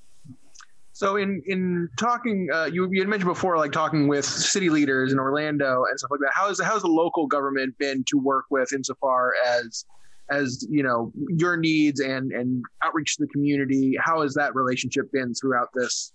So 0.97 1.15
in 1.15 1.43
in 1.45 1.89
talking, 1.97 2.49
uh, 2.51 2.65
you 2.65 2.89
you 2.91 3.01
had 3.01 3.07
mentioned 3.07 3.29
before, 3.29 3.55
like 3.57 3.71
talking 3.71 4.07
with 4.07 4.25
city 4.25 4.69
leaders 4.69 5.11
in 5.13 5.19
Orlando 5.19 5.85
and 5.87 5.99
stuff 5.99 6.09
like 6.09 6.21
that. 6.21 6.31
How 6.33 6.49
is 6.49 6.59
how's 6.59 6.81
the 6.81 6.87
local 6.87 7.27
government 7.27 7.77
been 7.77 8.03
to 8.07 8.17
work 8.17 8.45
with 8.49 8.73
insofar 8.73 9.33
as 9.47 9.85
as 10.31 10.65
you 10.69 10.81
know 10.81 11.11
your 11.29 11.55
needs 11.55 11.99
and 11.99 12.31
and 12.31 12.63
outreach 12.83 13.17
to 13.17 13.25
the 13.25 13.29
community? 13.29 13.95
How 13.99 14.23
has 14.23 14.33
that 14.33 14.55
relationship 14.55 15.11
been 15.11 15.35
throughout 15.35 15.69
this 15.75 16.13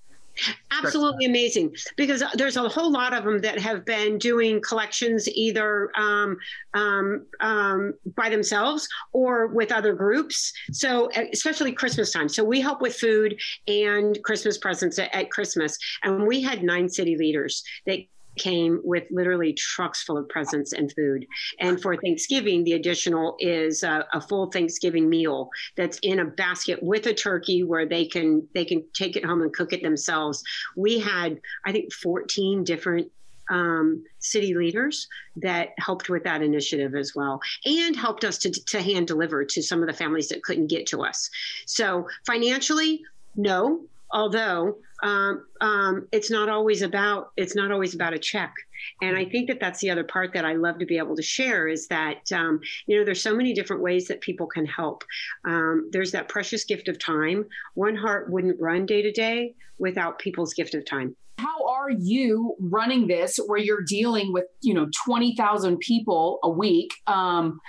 Absolutely 0.71 1.27
amazing 1.27 1.75
because 1.97 2.23
there's 2.35 2.57
a 2.57 2.69
whole 2.69 2.91
lot 2.91 3.13
of 3.13 3.25
them 3.25 3.41
that 3.41 3.59
have 3.59 3.85
been 3.85 4.19
doing 4.19 4.61
collections 4.61 5.29
either 5.29 5.91
um, 5.97 6.37
um, 6.75 7.27
um, 7.41 7.95
by 8.17 8.29
themselves 8.31 8.89
or 9.13 9.49
with 9.49 9.71
other 9.71 9.93
groups. 9.93 10.53
So, 10.73 11.11
especially 11.33 11.73
Christmas 11.73 12.11
time. 12.11 12.29
So, 12.29 12.45
we 12.45 12.61
help 12.61 12.81
with 12.81 12.97
food 12.97 13.41
and 13.69 14.19
Christmas 14.25 14.59
presents 14.59 14.99
at, 14.99 15.15
at 15.15 15.31
Christmas. 15.31 15.79
And 16.03 16.27
we 16.27 16.41
had 16.41 16.63
nine 16.63 16.89
city 16.89 17.17
leaders 17.17 17.63
that 17.87 17.99
came 18.37 18.81
with 18.85 19.05
literally 19.11 19.53
trucks 19.53 20.03
full 20.03 20.19
of 20.19 20.29
presents 20.29 20.73
and 20.73 20.93
food. 20.93 21.27
And 21.61 21.81
for 21.81 21.97
Thanksgiving, 21.97 22.65
the 22.65 22.73
additional 22.73 23.37
is 23.39 23.83
a, 23.83 24.07
a, 24.13 24.21
full 24.21 24.51
Thanksgiving 24.51 25.09
meal 25.09 25.51
that's 25.77 25.99
in 26.03 26.21
a 26.21 26.25
basket 26.25 26.83
with 26.83 27.07
a 27.07 27.15
turkey 27.15 27.63
where 27.63 27.87
they 27.87 28.07
can 28.07 28.47
they 28.55 28.65
can 28.65 28.85
take 28.95 29.17
it 29.17 29.25
home 29.25 29.43
and 29.43 29.53
cook 29.53 29.73
it 29.73 29.83
themselves. 29.83 30.43
We 30.77 30.99
had 30.99 31.41
I 31.65 31.73
think 31.73 31.93
14 31.93 32.65
different 32.65 33.11
um, 33.51 34.05
city 34.21 34.55
leaders 34.55 35.09
that 35.37 35.71
helped 35.79 36.09
with 36.09 36.25
that 36.25 36.43
initiative 36.43 36.95
as 36.95 37.13
well 37.15 37.41
and 37.67 37.95
helped 37.95 38.25
us 38.25 38.39
to, 38.39 38.51
to 38.51 38.81
hand 38.81 39.09
deliver 39.09 39.45
to 39.45 39.63
some 39.63 39.83
of 39.83 39.89
the 39.89 39.93
families 39.93 40.29
that 40.29 40.43
couldn't 40.43 40.69
get 40.69 40.87
to 40.87 41.03
us. 41.03 41.29
So 41.67 42.09
financially, 42.27 43.03
no, 43.37 43.83
although 44.11 44.79
um, 45.03 45.47
um, 45.61 46.09
it's 46.13 46.31
not 46.31 46.49
always 46.49 46.83
about 46.83 47.33
it's 47.37 47.55
not 47.55 47.71
always 47.73 47.95
about 47.95 48.15
a 48.15 48.19
check. 48.19 48.55
And 49.01 49.17
i 49.17 49.25
think 49.25 49.47
that 49.49 49.61
that's 49.61 49.81
the 49.81 49.91
other 49.91 50.03
part 50.03 50.33
that 50.33 50.45
i 50.45 50.55
love 50.55 50.79
to 50.81 50.87
be 50.87 50.99
able 50.99 51.15
to 51.15 51.23
share 51.23 51.69
is 51.69 51.87
that 51.89 52.31
um, 52.33 52.61
you 52.87 52.99
know 52.99 53.05
there's 53.05 53.23
so 53.23 53.35
many 53.35 53.53
different 53.53 53.83
ways 53.83 54.09
that 54.09 54.21
people 54.21 54.47
can 54.47 54.67
help. 54.67 55.05
Um, 55.45 55.89
there's 55.93 56.13
that 56.13 56.29
precious 56.29 56.65
gift 56.65 56.89
of 56.89 56.99
time. 56.99 57.47
One 57.75 57.95
heart 57.97 58.31
wouldn't 58.31 58.61
run 58.61 58.87
day 58.87 59.03
to 59.03 59.13
day 59.13 59.55
without 59.79 60.19
people's 60.19 60.55
gift 60.55 60.75
of 60.75 60.85
time. 60.85 61.17
How 61.39 61.62
are 61.83 61.91
you 61.91 62.55
running 62.61 63.07
this 63.07 63.39
where 63.47 63.59
you're 63.59 63.83
dealing 63.83 64.33
with 64.33 64.45
you 64.61 64.75
know 64.75 64.89
20000 65.05 65.79
people 65.79 66.39
a 66.43 66.51
week 66.51 66.91
um, 67.07 67.61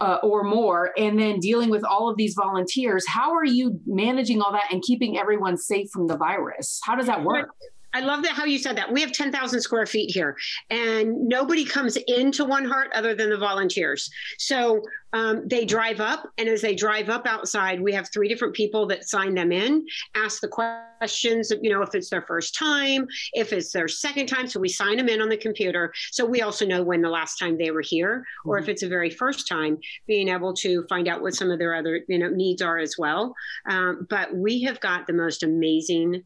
uh, 0.00 0.18
or 0.22 0.44
more 0.44 0.90
and 0.98 1.18
then 1.18 1.38
dealing 1.38 1.70
with 1.70 1.84
all 1.84 2.10
of 2.10 2.16
these 2.16 2.34
volunteers? 2.34 3.06
How 3.08 3.32
are 3.34 3.44
you 3.44 3.80
managing 3.86 4.40
all 4.42 4.52
that 4.52 4.70
and 4.70 4.82
keeping 4.82 5.18
everyone 5.18 5.56
safe 5.56 5.88
from 5.92 6.06
the 6.06 6.16
virus? 6.16 6.80
How 6.84 6.94
does 6.94 7.06
that 7.06 7.24
work 7.24 7.50
I 7.94 8.00
love 8.00 8.24
that 8.24 8.32
how 8.32 8.44
you 8.44 8.58
said 8.58 8.76
that. 8.76 8.92
We 8.92 9.00
have 9.00 9.12
10,000 9.12 9.60
square 9.60 9.86
feet 9.86 10.10
here, 10.10 10.36
and 10.68 11.28
nobody 11.28 11.64
comes 11.64 11.96
into 12.08 12.44
One 12.44 12.64
Heart 12.64 12.90
other 12.92 13.14
than 13.14 13.30
the 13.30 13.38
volunteers. 13.38 14.10
So 14.38 14.82
um, 15.12 15.46
they 15.46 15.64
drive 15.64 16.00
up, 16.00 16.28
and 16.36 16.48
as 16.48 16.60
they 16.60 16.74
drive 16.74 17.08
up 17.08 17.24
outside, 17.24 17.80
we 17.80 17.92
have 17.92 18.10
three 18.12 18.26
different 18.26 18.52
people 18.52 18.84
that 18.88 19.08
sign 19.08 19.34
them 19.34 19.52
in, 19.52 19.86
ask 20.16 20.40
the 20.40 20.48
questions, 20.48 21.52
you 21.62 21.70
know, 21.70 21.82
if 21.82 21.94
it's 21.94 22.10
their 22.10 22.22
first 22.22 22.56
time, 22.56 23.06
if 23.32 23.52
it's 23.52 23.70
their 23.70 23.86
second 23.86 24.26
time. 24.26 24.48
So 24.48 24.58
we 24.58 24.68
sign 24.68 24.96
them 24.96 25.08
in 25.08 25.22
on 25.22 25.28
the 25.28 25.36
computer. 25.36 25.92
So 26.10 26.26
we 26.26 26.42
also 26.42 26.66
know 26.66 26.82
when 26.82 27.00
the 27.00 27.10
last 27.10 27.38
time 27.38 27.56
they 27.56 27.70
were 27.70 27.80
here, 27.80 28.24
or 28.44 28.58
if 28.58 28.64
mm-hmm. 28.64 28.72
it's 28.72 28.82
a 28.82 28.88
very 28.88 29.10
first 29.10 29.46
time, 29.46 29.78
being 30.08 30.28
able 30.30 30.52
to 30.54 30.84
find 30.88 31.06
out 31.06 31.22
what 31.22 31.34
some 31.34 31.52
of 31.52 31.60
their 31.60 31.76
other, 31.76 32.00
you 32.08 32.18
know, 32.18 32.28
needs 32.28 32.60
are 32.60 32.78
as 32.78 32.96
well. 32.98 33.36
Um, 33.68 34.08
but 34.10 34.34
we 34.34 34.62
have 34.62 34.80
got 34.80 35.06
the 35.06 35.12
most 35.12 35.44
amazing 35.44 36.24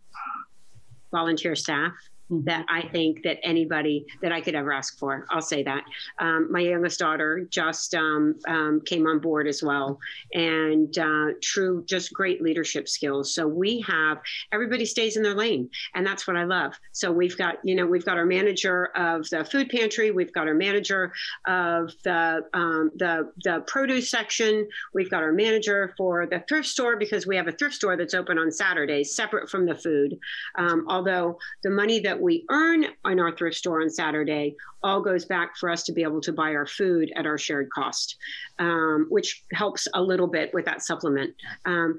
volunteer 1.11 1.55
staff. 1.55 1.93
That 2.31 2.67
I 2.69 2.83
think 2.89 3.23
that 3.23 3.39
anybody 3.43 4.07
that 4.23 4.33
I 4.33 4.41
could 4.41 4.55
ever 4.55 4.73
ask 4.73 4.99
for. 4.99 5.27
I'll 5.31 5.43
say 5.43 5.63
that. 5.63 5.85
Um, 6.19 6.51
my 6.51 6.61
youngest 6.61 6.99
daughter 6.99 7.47
just 7.51 7.95
um, 7.95 8.35
um, 8.47 8.81
came 8.85 9.07
on 9.07 9.19
board 9.19 9.47
as 9.47 9.63
well, 9.63 9.99
and 10.35 10.97
uh, 10.99 11.29
true, 11.43 11.85
just 11.87 12.13
great 12.13 12.43
leadership 12.43 12.89
skills. 12.89 13.35
So 13.35 13.47
we 13.47 13.81
have 13.83 14.19
everybody 14.53 14.85
stays 14.85 15.17
in 15.17 15.23
their 15.23 15.35
lane, 15.35 15.71
and 15.95 16.07
that's 16.07 16.27
what 16.27 16.37
I 16.37 16.45
love. 16.45 16.79
So 16.93 17.11
we've 17.11 17.37
got 17.37 17.57
you 17.65 17.75
know 17.75 17.87
we've 17.87 18.05
got 18.05 18.19
our 18.19 18.27
manager 18.27 18.87
of 18.97 19.29
the 19.31 19.45
food 19.45 19.69
pantry, 19.69 20.11
we've 20.11 20.33
got 20.33 20.49
our 20.49 20.55
manager 20.55 21.13
of 21.47 21.93
the 22.05 22.45
um, 22.53 22.91
the 22.97 23.33
the 23.45 23.65
produce 23.67 24.11
section, 24.11 24.69
we've 24.95 25.11
got 25.11 25.23
our 25.23 25.33
manager 25.33 25.95
for 25.97 26.27
the 26.27 26.45
thrift 26.49 26.69
store 26.69 26.97
because 26.97 27.27
we 27.27 27.37
have 27.37 27.49
a 27.49 27.53
thrift 27.53 27.75
store 27.75 27.97
that's 27.97 28.15
open 28.15 28.39
on 28.39 28.51
Saturdays, 28.51 29.15
separate 29.15 29.49
from 29.49 29.67
the 29.67 29.75
food. 29.75 30.19
Um, 30.57 30.87
although 30.89 31.39
the 31.63 31.71
money 31.71 32.01
that 32.01 32.18
we 32.21 32.45
earn 32.51 32.85
in 33.07 33.21
our 33.21 33.33
thrift 33.33 33.57
store 33.57 33.83
on 33.83 33.91
Saturday 33.91 34.57
all 34.83 35.01
goes 35.01 35.25
back 35.25 35.57
for 35.57 35.71
us 35.71 35.83
to 35.85 35.93
be 35.93 36.03
able 36.03 36.21
to 36.21 36.33
buy 36.33 36.55
our 36.55 36.67
food 36.67 37.13
at 37.17 37.27
our 37.27 37.39
shared 37.39 37.69
cost, 37.71 38.17
um, 38.59 39.07
which 39.09 39.45
helps 39.53 39.89
a 39.95 40.03
little 40.03 40.27
bit 40.27 40.53
with 40.55 40.65
that 40.65 40.83
supplement. 40.83 41.35
Um, 41.65 41.97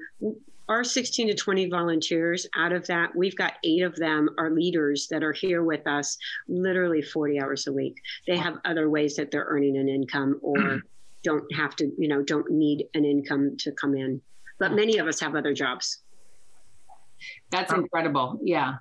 our 0.68 0.84
16 0.84 1.28
to 1.28 1.34
20 1.34 1.68
volunteers, 1.68 2.46
out 2.56 2.72
of 2.72 2.86
that, 2.86 3.14
we've 3.16 3.36
got 3.36 3.54
eight 3.64 3.82
of 3.82 3.96
them 3.96 4.28
are 4.38 4.50
leaders 4.50 5.08
that 5.08 5.24
are 5.24 5.32
here 5.32 5.64
with 5.64 5.84
us 5.86 6.16
literally 6.48 7.02
40 7.02 7.40
hours 7.40 7.66
a 7.66 7.72
week. 7.72 8.00
They 8.28 8.36
have 8.36 8.58
other 8.64 8.88
ways 8.88 9.16
that 9.16 9.32
they're 9.32 9.46
earning 9.48 9.76
an 9.76 9.88
income 9.88 10.38
or 10.42 10.82
don't 11.24 11.44
have 11.54 11.74
to, 11.76 11.90
you 11.98 12.08
know, 12.08 12.22
don't 12.22 12.48
need 12.50 12.86
an 12.94 13.04
income 13.04 13.56
to 13.58 13.72
come 13.72 13.96
in. 13.96 14.20
But 14.60 14.72
many 14.72 14.98
of 14.98 15.08
us 15.08 15.18
have 15.20 15.34
other 15.34 15.54
jobs. 15.54 16.02
That's 17.50 17.72
incredible. 17.72 18.38
Yeah. 18.42 18.74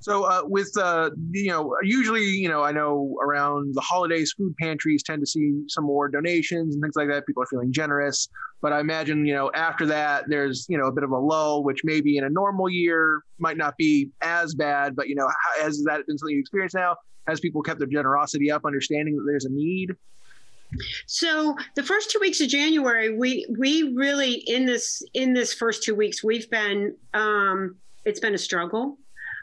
So 0.00 0.24
uh, 0.24 0.42
with 0.44 0.70
uh, 0.76 1.10
you 1.32 1.50
know, 1.50 1.76
usually 1.82 2.24
you 2.24 2.48
know, 2.48 2.62
I 2.62 2.72
know 2.72 3.16
around 3.22 3.74
the 3.74 3.80
holidays, 3.80 4.32
food 4.36 4.54
pantries 4.60 5.02
tend 5.02 5.20
to 5.22 5.26
see 5.26 5.62
some 5.68 5.84
more 5.84 6.08
donations 6.08 6.74
and 6.74 6.82
things 6.82 6.96
like 6.96 7.08
that. 7.08 7.26
People 7.26 7.42
are 7.42 7.46
feeling 7.46 7.72
generous, 7.72 8.28
but 8.60 8.72
I 8.72 8.80
imagine 8.80 9.26
you 9.26 9.34
know 9.34 9.50
after 9.54 9.86
that, 9.86 10.24
there's 10.28 10.66
you 10.68 10.78
know 10.78 10.86
a 10.86 10.92
bit 10.92 11.04
of 11.04 11.10
a 11.10 11.18
lull, 11.18 11.64
which 11.64 11.80
maybe 11.84 12.16
in 12.16 12.24
a 12.24 12.30
normal 12.30 12.68
year 12.68 13.22
might 13.38 13.56
not 13.56 13.76
be 13.76 14.10
as 14.22 14.54
bad. 14.54 14.96
But 14.96 15.08
you 15.08 15.14
know, 15.14 15.28
has 15.60 15.82
that 15.84 16.06
been 16.06 16.18
something 16.18 16.34
you 16.34 16.40
experience 16.40 16.74
now? 16.74 16.96
Has 17.26 17.40
people 17.40 17.62
kept 17.62 17.78
their 17.78 17.88
generosity 17.88 18.50
up, 18.50 18.64
understanding 18.64 19.16
that 19.16 19.24
there's 19.26 19.44
a 19.44 19.50
need? 19.50 19.96
So 21.06 21.56
the 21.74 21.82
first 21.82 22.10
two 22.10 22.18
weeks 22.20 22.40
of 22.40 22.48
January, 22.48 23.16
we 23.16 23.46
we 23.58 23.94
really 23.94 24.34
in 24.34 24.66
this 24.66 25.02
in 25.14 25.32
this 25.32 25.52
first 25.54 25.82
two 25.82 25.94
weeks, 25.94 26.22
we've 26.22 26.50
been 26.50 26.94
um, 27.14 27.76
it's 28.04 28.20
been 28.20 28.34
a 28.34 28.38
struggle. 28.38 28.98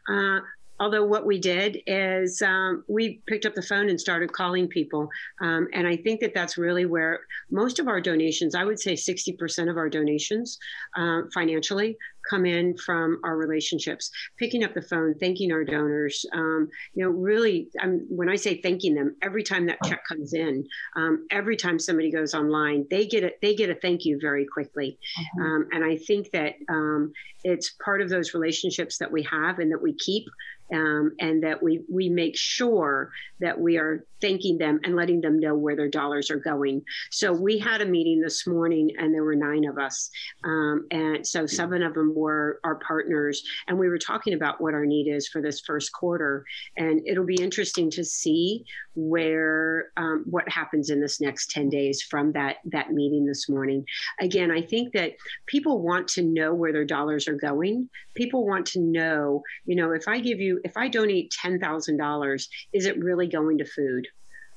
Uh, 0.09 0.39
although 0.79 1.05
what 1.05 1.25
we 1.25 1.39
did 1.39 1.81
is 1.87 2.41
um, 2.41 2.83
we 2.87 3.21
picked 3.27 3.45
up 3.45 3.53
the 3.53 3.61
phone 3.61 3.89
and 3.89 3.99
started 3.99 4.33
calling 4.33 4.67
people. 4.67 5.09
Um, 5.41 5.67
and 5.73 5.87
i 5.87 5.95
think 5.95 6.19
that 6.21 6.33
that's 6.33 6.57
really 6.57 6.85
where 6.85 7.21
most 7.51 7.79
of 7.79 7.87
our 7.87 8.01
donations 8.01 8.55
i 8.55 8.63
would 8.63 8.79
say 8.79 8.93
60% 8.93 9.69
of 9.69 9.77
our 9.77 9.89
donations 9.89 10.57
uh, 10.95 11.21
financially 11.33 11.97
come 12.29 12.45
in 12.45 12.75
from 12.77 13.19
our 13.23 13.37
relationships 13.37 14.11
picking 14.37 14.63
up 14.63 14.73
the 14.73 14.81
phone 14.81 15.13
thanking 15.19 15.51
our 15.51 15.63
donors 15.63 16.25
um, 16.33 16.69
you 16.93 17.03
know 17.03 17.09
really 17.09 17.69
um, 17.81 18.05
when 18.09 18.29
i 18.29 18.35
say 18.35 18.61
thanking 18.61 18.93
them 18.93 19.15
every 19.21 19.43
time 19.43 19.65
that 19.65 19.77
check 19.85 20.03
comes 20.07 20.33
in 20.33 20.65
um, 20.95 21.25
every 21.31 21.55
time 21.55 21.79
somebody 21.79 22.11
goes 22.11 22.33
online 22.33 22.85
they 22.89 23.05
get 23.05 23.23
it 23.23 23.39
they 23.41 23.55
get 23.55 23.69
a 23.69 23.75
thank 23.75 24.05
you 24.05 24.19
very 24.21 24.45
quickly 24.45 24.97
mm-hmm. 25.19 25.41
Um, 25.41 25.67
and 25.71 25.83
i 25.83 25.97
think 25.97 26.31
that 26.31 26.55
um, 26.69 27.11
it's 27.43 27.71
part 27.83 28.01
of 28.01 28.09
those 28.09 28.33
relationships 28.33 28.97
that 28.97 29.11
we 29.11 29.23
have 29.23 29.59
and 29.59 29.71
that 29.71 29.81
we 29.81 29.93
keep 29.93 30.25
um, 30.73 31.11
and 31.19 31.43
that 31.43 31.61
we 31.61 31.81
we 31.89 32.09
make 32.09 32.37
sure 32.37 33.11
that 33.39 33.59
we 33.59 33.77
are 33.77 34.05
thanking 34.21 34.57
them 34.57 34.79
and 34.83 34.95
letting 34.95 35.19
them 35.21 35.39
know 35.39 35.53
where 35.53 35.75
their 35.75 35.89
dollars 35.89 36.31
are 36.31 36.37
going. 36.37 36.81
So 37.11 37.33
we 37.33 37.59
had 37.59 37.81
a 37.81 37.85
meeting 37.85 38.21
this 38.21 38.47
morning, 38.47 38.91
and 38.97 39.13
there 39.13 39.23
were 39.23 39.35
nine 39.35 39.65
of 39.65 39.77
us, 39.77 40.09
um, 40.43 40.87
and 40.91 41.25
so 41.25 41.45
seven 41.45 41.83
of 41.83 41.93
them 41.93 42.15
were 42.15 42.59
our 42.63 42.75
partners, 42.75 43.43
and 43.67 43.77
we 43.77 43.89
were 43.89 43.97
talking 43.97 44.33
about 44.33 44.61
what 44.61 44.73
our 44.73 44.85
need 44.85 45.07
is 45.07 45.27
for 45.27 45.41
this 45.41 45.59
first 45.59 45.91
quarter, 45.91 46.45
and 46.77 47.01
it'll 47.05 47.25
be 47.25 47.41
interesting 47.41 47.89
to 47.91 48.03
see 48.03 48.65
where 48.95 49.91
um, 49.97 50.23
what 50.29 50.47
happens 50.47 50.89
in 50.89 51.01
this 51.01 51.19
next 51.19 51.51
10 51.51 51.69
days 51.69 52.01
from 52.01 52.31
that 52.33 52.57
that 52.65 52.91
meeting 52.91 53.25
this 53.25 53.49
morning. 53.49 53.85
Again 54.19 54.51
i 54.51 54.61
think 54.61 54.93
that 54.93 55.13
people 55.45 55.81
want 55.81 56.07
to 56.07 56.23
know 56.23 56.53
where 56.53 56.71
their 56.71 56.85
dollars 56.85 57.27
are 57.27 57.35
going. 57.35 57.89
People 58.15 58.45
want 58.47 58.65
to 58.67 58.79
know 58.79 59.43
you 59.65 59.75
know 59.75 59.91
if 59.91 60.07
i 60.07 60.19
give 60.19 60.39
you 60.39 60.61
if 60.63 60.75
i 60.77 60.87
donate 60.87 61.33
$10000 61.43 62.45
is 62.73 62.85
it 62.85 63.03
really 63.03 63.27
going 63.27 63.57
to 63.57 63.65
food 63.65 64.07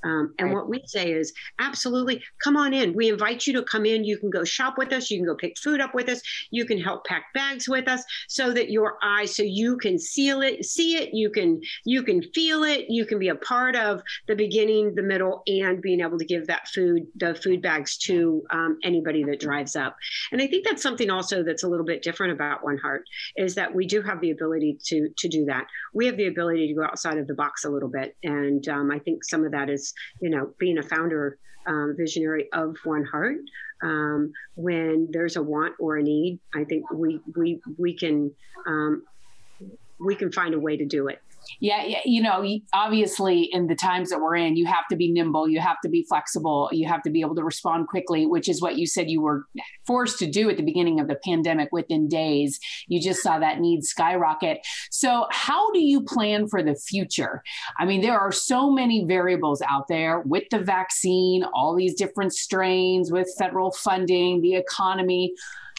um, 0.05 0.35
and 0.39 0.49
right. 0.49 0.55
what 0.55 0.69
we 0.69 0.83
say 0.87 1.13
is 1.13 1.33
absolutely 1.59 2.23
come 2.43 2.57
on 2.57 2.73
in. 2.73 2.95
We 2.95 3.09
invite 3.09 3.47
you 3.47 3.53
to 3.55 3.63
come 3.63 3.87
in. 3.87 4.05
You 4.05 4.19
can 4.19 4.31
go 4.31 4.45
shop 4.45 4.79
with 4.79 4.93
us. 4.93 5.11
You 5.11 5.19
can 5.19 5.27
go 5.27 5.35
pick 5.35 5.59
food 5.59 5.81
up 5.81 5.95
with 5.95 6.09
us. 6.09 6.21
You 6.51 6.65
can 6.65 6.79
help 6.79 7.05
pack 7.05 7.33
bags 7.35 7.69
with 7.69 7.89
us 7.89 8.03
so 8.29 8.53
that 8.53 8.71
your 8.71 8.99
eyes, 9.03 9.35
so 9.35 9.43
you 9.43 9.77
can 9.79 9.99
seal 9.99 10.43
it, 10.43 10.65
see 10.65 10.97
it. 10.97 11.11
You 11.13 11.31
can 11.31 11.61
you 11.85 12.03
can 12.03 12.23
feel 12.35 12.63
it. 12.63 12.87
You 12.89 13.07
can 13.07 13.19
be 13.19 13.29
a 13.29 13.35
part 13.35 13.77
of 13.77 14.03
the 14.27 14.37
beginning, 14.37 14.95
the 14.95 15.03
middle, 15.03 15.43
and 15.47 15.81
being 15.81 16.01
able 16.01 16.19
to 16.19 16.25
give 16.25 16.47
that 16.47 16.69
food, 16.69 17.07
the 17.17 17.35
food 17.35 17.63
bags 17.63 17.97
to 17.99 18.43
um, 18.51 18.79
anybody 18.83 19.25
that 19.25 19.41
drives 19.41 19.77
up. 19.77 19.97
And 20.33 20.41
I 20.41 20.47
think 20.47 20.65
that's 20.65 20.83
something 20.83 21.11
also 21.11 21.43
that's 21.43 21.65
a 21.65 21.69
little 21.69 21.87
bit 21.87 22.03
different 22.03 22.33
about 22.33 22.65
One 22.65 22.79
Heart 22.79 23.05
is 23.37 23.55
that 23.55 23.75
we 23.75 23.87
do 23.87 24.03
have 24.03 24.21
the 24.21 24.31
ability 24.31 24.79
to 24.85 25.09
to 25.17 25.29
do 25.29 25.45
that. 25.47 25.67
We 25.95 26.07
have 26.07 26.17
the 26.17 26.27
ability 26.27 26.69
to 26.69 26.75
go 26.75 26.85
outside 26.85 27.19
of 27.19 27.27
the 27.27 27.35
box 27.35 27.65
a 27.65 27.71
little 27.71 27.89
bit, 27.89 28.17
and 28.23 28.67
um, 28.69 28.91
I 28.91 28.99
think 28.99 29.25
some 29.25 29.45
of 29.45 29.53
that 29.53 29.71
is 29.71 29.86
you 30.21 30.31
know, 30.31 30.53
being 30.59 30.79
a 30.79 30.83
founder 30.83 31.39
um, 31.69 31.95
visionary 31.99 32.49
of 32.53 32.77
One 32.85 33.05
Heart. 33.05 33.39
Um, 33.83 34.33
when 34.55 35.09
there's 35.11 35.37
a 35.37 35.43
want 35.43 35.75
or 35.79 35.97
a 35.99 36.03
need, 36.03 36.41
I 36.55 36.65
think 36.65 36.85
we 36.93 37.21
we 37.37 37.61
we 37.79 37.97
can 37.97 38.33
um, 38.67 39.03
we 40.01 40.15
can 40.15 40.33
find 40.33 40.55
a 40.55 40.59
way 40.59 40.77
to 40.77 40.87
do 40.87 41.09
it. 41.09 41.19
Yeah, 41.61 41.85
yeah, 41.85 42.01
you 42.05 42.23
know, 42.23 42.45
obviously 42.73 43.49
in 43.53 43.67
the 43.67 43.75
times 43.75 44.11
that 44.11 44.21
we're 44.21 44.37
in, 44.37 44.57
you 44.57 44.67
have 44.67 44.87
to 44.91 44.97
be 44.97 45.11
nimble, 45.11 45.49
you 45.49 45.61
have 45.61 45.81
to 45.83 45.89
be 45.89 46.05
flexible, 46.09 46.69
you 46.73 46.87
have 46.89 47.03
to 47.03 47.11
be 47.11 47.21
able 47.21 47.35
to 47.37 47.45
respond 47.45 47.89
quickly, 47.89 48.27
which 48.27 48.49
is 48.49 48.61
what 48.61 48.77
you 48.77 48.87
said 48.87 49.11
you 49.11 49.21
were 49.21 49.47
forced 49.87 50.19
to 50.19 50.31
do 50.31 50.51
at 50.51 50.57
the 50.57 50.63
beginning 50.63 51.01
of 51.01 51.09
the 51.09 51.19
pandemic 51.25 51.69
within 51.73 52.09
days. 52.09 52.59
You 52.89 53.01
just 53.01 53.23
saw 53.23 53.39
that 53.39 53.61
need 53.61 53.85
skyrocket. 53.85 54.59
So, 54.91 55.27
how 55.31 55.73
do 55.73 55.81
you 55.81 56.03
plan 56.03 56.49
for 56.49 56.63
the 56.63 56.75
future? 56.75 57.43
I 57.79 57.85
mean, 57.85 58.01
there 58.03 58.19
are 58.19 58.33
so 58.33 58.71
many 58.71 59.05
variables 59.05 59.63
out 59.63 59.89
there 59.89 60.21
with 60.21 60.45
the 60.51 60.59
vaccine, 60.59 61.45
all 61.55 61.75
these 61.75 61.95
different 61.95 62.35
strains 62.35 63.11
with 63.11 63.29
federal 63.39 63.73
funding, 63.73 64.41
the 64.41 64.55
economy. 64.55 65.35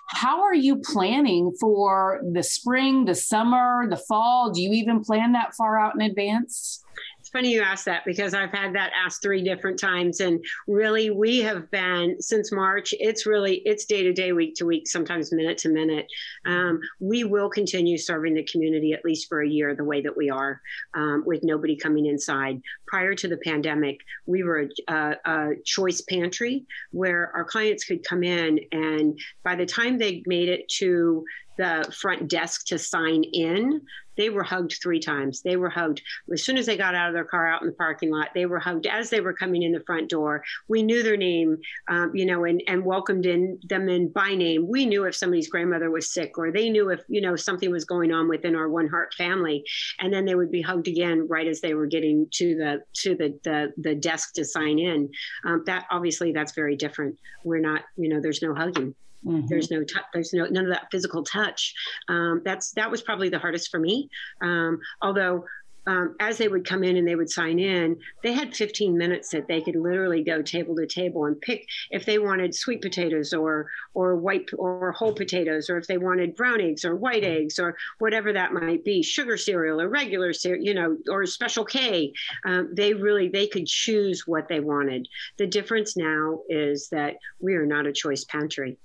How 0.08 0.42
are 0.42 0.56
you 0.56 0.78
planning 0.78 1.54
for 1.60 2.22
the 2.32 2.44
spring, 2.44 3.06
the 3.06 3.16
summer, 3.16 3.88
the 3.90 3.98
fall? 3.98 4.52
Do 4.52 4.62
you 4.62 4.72
even 4.72 5.04
plan 5.04 5.34
that 5.34 5.54
far 5.56 5.80
out 5.80 5.96
in 5.96 6.02
advance? 6.02 6.84
It's 7.28 7.34
funny 7.34 7.52
you 7.52 7.62
asked 7.62 7.84
that 7.84 8.06
because 8.06 8.34
I've 8.34 8.54
had 8.54 8.74
that 8.76 8.94
asked 8.96 9.22
three 9.22 9.44
different 9.44 9.78
times. 9.78 10.22
And 10.22 10.42
really, 10.66 11.10
we 11.10 11.40
have 11.40 11.70
been 11.72 12.22
since 12.22 12.54
March, 12.54 12.94
it's 13.00 13.26
really, 13.26 13.62
it's 13.66 13.84
day 13.84 14.02
to 14.04 14.14
day, 14.14 14.32
week 14.32 14.56
to 14.56 14.66
week, 14.66 14.88
sometimes 14.88 15.34
minute 15.34 15.58
to 15.58 15.70
minute. 15.70 16.08
Um, 16.46 16.80
we 17.02 17.26
will 17.26 17.50
continue 17.50 17.98
serving 17.98 18.34
the 18.34 18.46
community 18.46 18.94
at 18.94 19.04
least 19.04 19.28
for 19.28 19.42
a 19.42 19.50
year 19.50 19.76
the 19.76 19.84
way 19.84 20.02
that 20.04 20.16
we 20.16 20.30
are 20.30 20.62
um, 20.94 21.24
with 21.26 21.44
nobody 21.44 21.76
coming 21.76 22.06
inside. 22.06 22.62
Prior 22.88 23.14
to 23.16 23.28
the 23.28 23.36
pandemic, 23.44 24.00
we 24.26 24.44
were 24.44 24.70
a, 24.88 25.16
a 25.26 25.50
choice 25.66 26.00
pantry 26.00 26.64
where 26.92 27.34
our 27.36 27.44
clients 27.44 27.84
could 27.84 28.06
come 28.06 28.24
in 28.24 28.62
and 28.72 29.20
by 29.44 29.54
the 29.54 29.66
time 29.66 29.98
they 29.98 30.24
made 30.28 30.48
it 30.48 30.70
to 30.70 31.26
the 31.58 31.92
front 32.00 32.30
desk 32.30 32.66
to 32.68 32.78
sign 32.78 33.24
in, 33.24 33.82
they 34.18 34.30
were 34.30 34.44
hugged 34.44 34.80
three 34.82 35.00
times. 35.00 35.42
They 35.42 35.56
were 35.56 35.70
hugged 35.70 36.02
as 36.34 36.44
soon 36.44 36.58
as 36.58 36.66
they 36.66 36.76
got 36.76 36.96
out 36.96 37.08
of 37.08 37.14
their 37.14 37.24
car 37.24 37.48
out 37.48 37.62
in 37.62 37.68
the 37.68 37.74
parking 37.74 38.12
lot. 38.12 38.30
They 38.34 38.46
were 38.46 38.60
hugged 38.60 38.88
as 38.88 39.10
they 39.10 39.22
were 39.22 39.34
coming 39.34 39.62
in 39.62 39.72
the 39.72 39.84
front 39.86 40.10
door. 40.10 40.44
We 40.68 40.84
knew 40.84 41.04
their 41.04 41.18
name, 41.18 41.58
um, 41.88 42.12
you 42.16 42.26
know, 42.26 42.44
and, 42.44 42.62
and 42.68 42.84
welcomed 42.84 43.26
in 43.26 43.60
them 43.70 43.88
in 43.88 44.10
by 44.10 44.34
name. 44.34 44.68
We 44.68 44.86
knew 44.86 45.06
if 45.06 45.16
somebody's 45.16 45.50
grandmother 45.50 45.92
was 45.92 46.12
sick, 46.12 46.38
or 46.38 46.52
they 46.52 46.70
knew 46.70 46.90
if 46.90 47.02
you 47.08 47.22
know 47.22 47.36
something 47.36 47.72
was 47.72 47.86
going 47.86 48.12
on 48.12 48.28
within 48.28 48.56
our 48.56 48.70
One 48.70 48.88
Heart 48.88 49.14
family. 49.14 49.64
And 50.00 50.12
then 50.12 50.26
they 50.26 50.36
would 50.36 50.52
be 50.52 50.62
hugged 50.62 50.88
again 50.88 51.28
right 51.28 51.48
as 51.48 51.62
they 51.62 51.76
were 51.76 51.88
getting 51.88 52.28
to 52.34 52.56
the 52.56 52.82
to 53.02 53.16
the 53.16 53.40
the, 53.44 53.74
the 53.78 53.96
desk 53.96 54.34
to 54.34 54.46
sign 54.46 54.80
in. 54.80 55.10
Um, 55.46 55.64
that 55.68 55.86
obviously 55.92 56.32
that's 56.32 56.54
very 56.54 56.76
different. 56.76 57.18
We're 57.44 57.60
not, 57.60 57.84
you 57.96 58.10
know, 58.10 58.20
there's 58.20 58.42
no 58.42 58.56
hugging. 58.56 58.96
Mm-hmm. 59.26 59.48
There's 59.48 59.72
no 59.72 59.84
touch. 59.84 60.04
There's 60.14 60.34
no 60.34 60.46
none 60.46 60.66
of 60.66 60.72
that 60.72 60.88
physical 60.92 61.24
touch. 61.24 61.74
Um, 62.08 62.42
that's 62.46 62.72
that 62.72 62.92
was 62.92 63.02
probably 63.02 63.30
the 63.30 63.40
hardest 63.40 63.70
for 63.70 63.80
me. 63.80 64.10
Um, 64.42 64.80
although 65.02 65.46
um, 65.88 66.16
as 66.20 66.38
they 66.38 66.50
would 66.50 66.66
come 66.66 66.84
in 66.84 66.98
and 66.98 67.08
they 67.08 67.16
would 67.16 67.30
sign 67.30 67.60
in, 67.60 67.98
they 68.22 68.34
had 68.34 68.54
15 68.54 68.98
minutes 68.98 69.30
that 69.30 69.48
they 69.48 69.62
could 69.62 69.78
literally 69.78 70.22
go 70.22 70.42
table 70.42 70.76
to 70.76 70.86
table 70.86 71.26
and 71.26 71.40
pick 71.40 71.66
if 71.92 72.06
they 72.06 72.20
wanted 72.20 72.54
sweet 72.54 72.82
potatoes 72.82 73.34
or 73.34 73.70
or 73.94 74.18
white 74.18 74.50
or 74.58 74.92
whole 74.92 75.14
potatoes, 75.14 75.70
or 75.70 75.78
if 75.78 75.88
they 75.88 75.98
wanted 75.98 76.36
brown 76.36 76.60
eggs 76.60 76.84
or 76.84 76.96
white 76.96 77.24
eggs 77.24 77.58
or 77.58 77.78
whatever 78.00 78.34
that 78.34 78.52
might 78.52 78.84
be, 78.84 79.02
sugar 79.02 79.38
cereal 79.38 79.80
or 79.80 79.88
regular 79.88 80.34
cereal, 80.34 80.64
you 80.64 80.74
know, 80.74 80.98
or 81.10 81.26
special 81.26 81.64
K. 81.64 82.12
Um, 82.46 82.70
they 82.76 82.94
really 82.94 83.30
they 83.30 83.48
could 83.48 83.66
choose 83.66 84.28
what 84.28 84.50
they 84.50 84.60
wanted. 84.60 85.08
The 85.38 85.48
difference 85.48 85.96
now 85.96 86.42
is 86.50 86.90
that 86.90 87.16
we 87.40 87.56
are 87.56 87.66
not 87.66 87.88
a 87.88 87.94
choice 87.94 88.26
pantry 88.26 88.78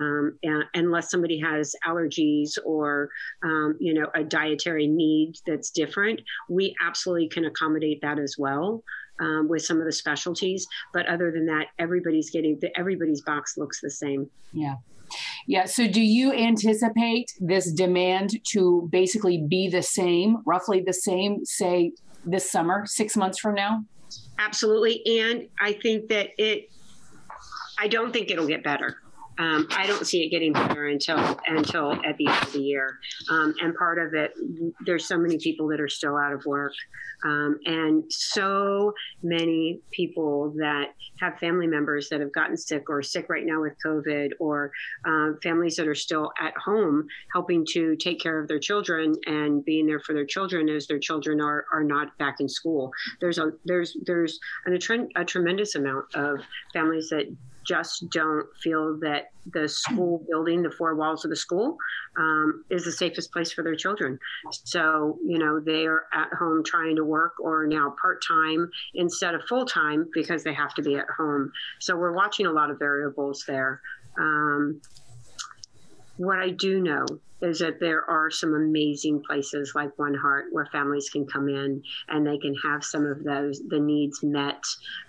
um, 0.00 0.38
unless 0.74 1.10
somebody 1.10 1.38
has 1.38 1.74
allergies 1.86 2.58
or 2.64 3.10
um, 3.44 3.76
you 3.80 3.94
know 3.94 4.06
a 4.14 4.24
dietary 4.24 4.86
need 4.86 5.34
that's 5.46 5.70
different 5.70 6.20
we 6.48 6.74
absolutely 6.84 7.28
can 7.28 7.44
accommodate 7.44 8.00
that 8.02 8.18
as 8.18 8.36
well 8.38 8.82
um, 9.20 9.48
with 9.48 9.62
some 9.62 9.78
of 9.78 9.84
the 9.84 9.92
specialties 9.92 10.66
but 10.92 11.06
other 11.06 11.30
than 11.30 11.46
that 11.46 11.66
everybody's 11.78 12.30
getting 12.30 12.58
the, 12.60 12.76
everybody's 12.78 13.22
box 13.22 13.54
looks 13.56 13.80
the 13.80 13.90
same 13.90 14.28
yeah 14.52 14.74
yeah. 15.46 15.64
So, 15.64 15.88
do 15.88 16.00
you 16.00 16.32
anticipate 16.32 17.32
this 17.40 17.72
demand 17.72 18.38
to 18.52 18.88
basically 18.92 19.44
be 19.48 19.68
the 19.68 19.82
same, 19.82 20.36
roughly 20.46 20.82
the 20.86 20.92
same, 20.92 21.44
say, 21.44 21.92
this 22.24 22.50
summer, 22.50 22.84
six 22.86 23.16
months 23.16 23.40
from 23.40 23.56
now? 23.56 23.84
Absolutely. 24.38 25.02
And 25.20 25.48
I 25.60 25.72
think 25.72 26.08
that 26.08 26.30
it, 26.38 26.70
I 27.78 27.88
don't 27.88 28.12
think 28.12 28.30
it'll 28.30 28.46
get 28.46 28.62
better. 28.62 28.96
Um, 29.40 29.66
I 29.70 29.86
don't 29.86 30.06
see 30.06 30.22
it 30.22 30.28
getting 30.28 30.52
better 30.52 30.88
until 30.88 31.16
until 31.46 31.92
at 32.04 32.18
the 32.18 32.26
end 32.28 32.42
of 32.42 32.52
the 32.52 32.60
year. 32.60 32.98
Um, 33.30 33.54
and 33.62 33.74
part 33.74 33.98
of 33.98 34.12
it, 34.12 34.32
there's 34.84 35.06
so 35.06 35.16
many 35.16 35.38
people 35.38 35.66
that 35.68 35.80
are 35.80 35.88
still 35.88 36.16
out 36.16 36.34
of 36.34 36.44
work, 36.44 36.74
um, 37.24 37.58
and 37.64 38.04
so 38.10 38.92
many 39.22 39.80
people 39.92 40.52
that 40.58 40.94
have 41.20 41.38
family 41.38 41.66
members 41.66 42.10
that 42.10 42.20
have 42.20 42.32
gotten 42.34 42.56
sick 42.56 42.90
or 42.90 43.02
sick 43.02 43.30
right 43.30 43.46
now 43.46 43.62
with 43.62 43.72
COVID, 43.84 44.32
or 44.40 44.72
uh, 45.06 45.30
families 45.42 45.76
that 45.76 45.88
are 45.88 45.94
still 45.94 46.32
at 46.38 46.54
home 46.58 47.06
helping 47.32 47.64
to 47.70 47.96
take 47.96 48.20
care 48.20 48.38
of 48.38 48.46
their 48.46 48.58
children 48.58 49.14
and 49.24 49.64
being 49.64 49.86
there 49.86 50.00
for 50.00 50.12
their 50.12 50.26
children 50.26 50.68
as 50.68 50.86
their 50.86 50.98
children 50.98 51.40
are 51.40 51.64
are 51.72 51.84
not 51.84 52.16
back 52.18 52.36
in 52.40 52.48
school. 52.48 52.90
There's 53.22 53.38
a 53.38 53.52
there's 53.64 53.96
there's 54.04 54.38
an, 54.66 54.74
a, 54.74 55.20
a 55.20 55.24
tremendous 55.24 55.76
amount 55.76 56.14
of 56.14 56.40
families 56.74 57.08
that 57.08 57.24
just 57.66 58.08
don't 58.10 58.46
feel 58.62 58.98
that 59.00 59.30
the 59.52 59.68
school 59.68 60.24
building, 60.28 60.62
the 60.62 60.70
four 60.70 60.94
walls 60.94 61.24
of 61.24 61.30
the 61.30 61.36
school, 61.36 61.76
um, 62.18 62.64
is 62.70 62.84
the 62.84 62.92
safest 62.92 63.32
place 63.32 63.52
for 63.52 63.62
their 63.62 63.74
children. 63.74 64.18
So, 64.50 65.18
you 65.24 65.38
know, 65.38 65.60
they 65.60 65.86
are 65.86 66.04
at 66.12 66.28
home 66.38 66.62
trying 66.64 66.96
to 66.96 67.04
work 67.04 67.34
or 67.40 67.66
now 67.66 67.94
part 68.00 68.22
time 68.26 68.70
instead 68.94 69.34
of 69.34 69.42
full 69.48 69.64
time 69.64 70.08
because 70.12 70.44
they 70.44 70.54
have 70.54 70.74
to 70.74 70.82
be 70.82 70.96
at 70.96 71.06
home. 71.16 71.52
So, 71.78 71.96
we're 71.96 72.14
watching 72.14 72.46
a 72.46 72.52
lot 72.52 72.70
of 72.70 72.78
variables 72.78 73.44
there. 73.46 73.80
Um, 74.18 74.80
what 76.16 76.38
I 76.38 76.50
do 76.50 76.80
know 76.80 77.06
is 77.42 77.58
that 77.60 77.80
there 77.80 78.08
are 78.08 78.30
some 78.30 78.54
amazing 78.54 79.22
places 79.26 79.72
like 79.74 79.98
One 79.98 80.14
Heart 80.14 80.46
where 80.52 80.66
families 80.66 81.08
can 81.10 81.26
come 81.26 81.48
in 81.48 81.82
and 82.08 82.26
they 82.26 82.38
can 82.38 82.54
have 82.64 82.84
some 82.84 83.06
of 83.06 83.24
those 83.24 83.60
the 83.68 83.80
needs 83.80 84.22
met, 84.22 84.62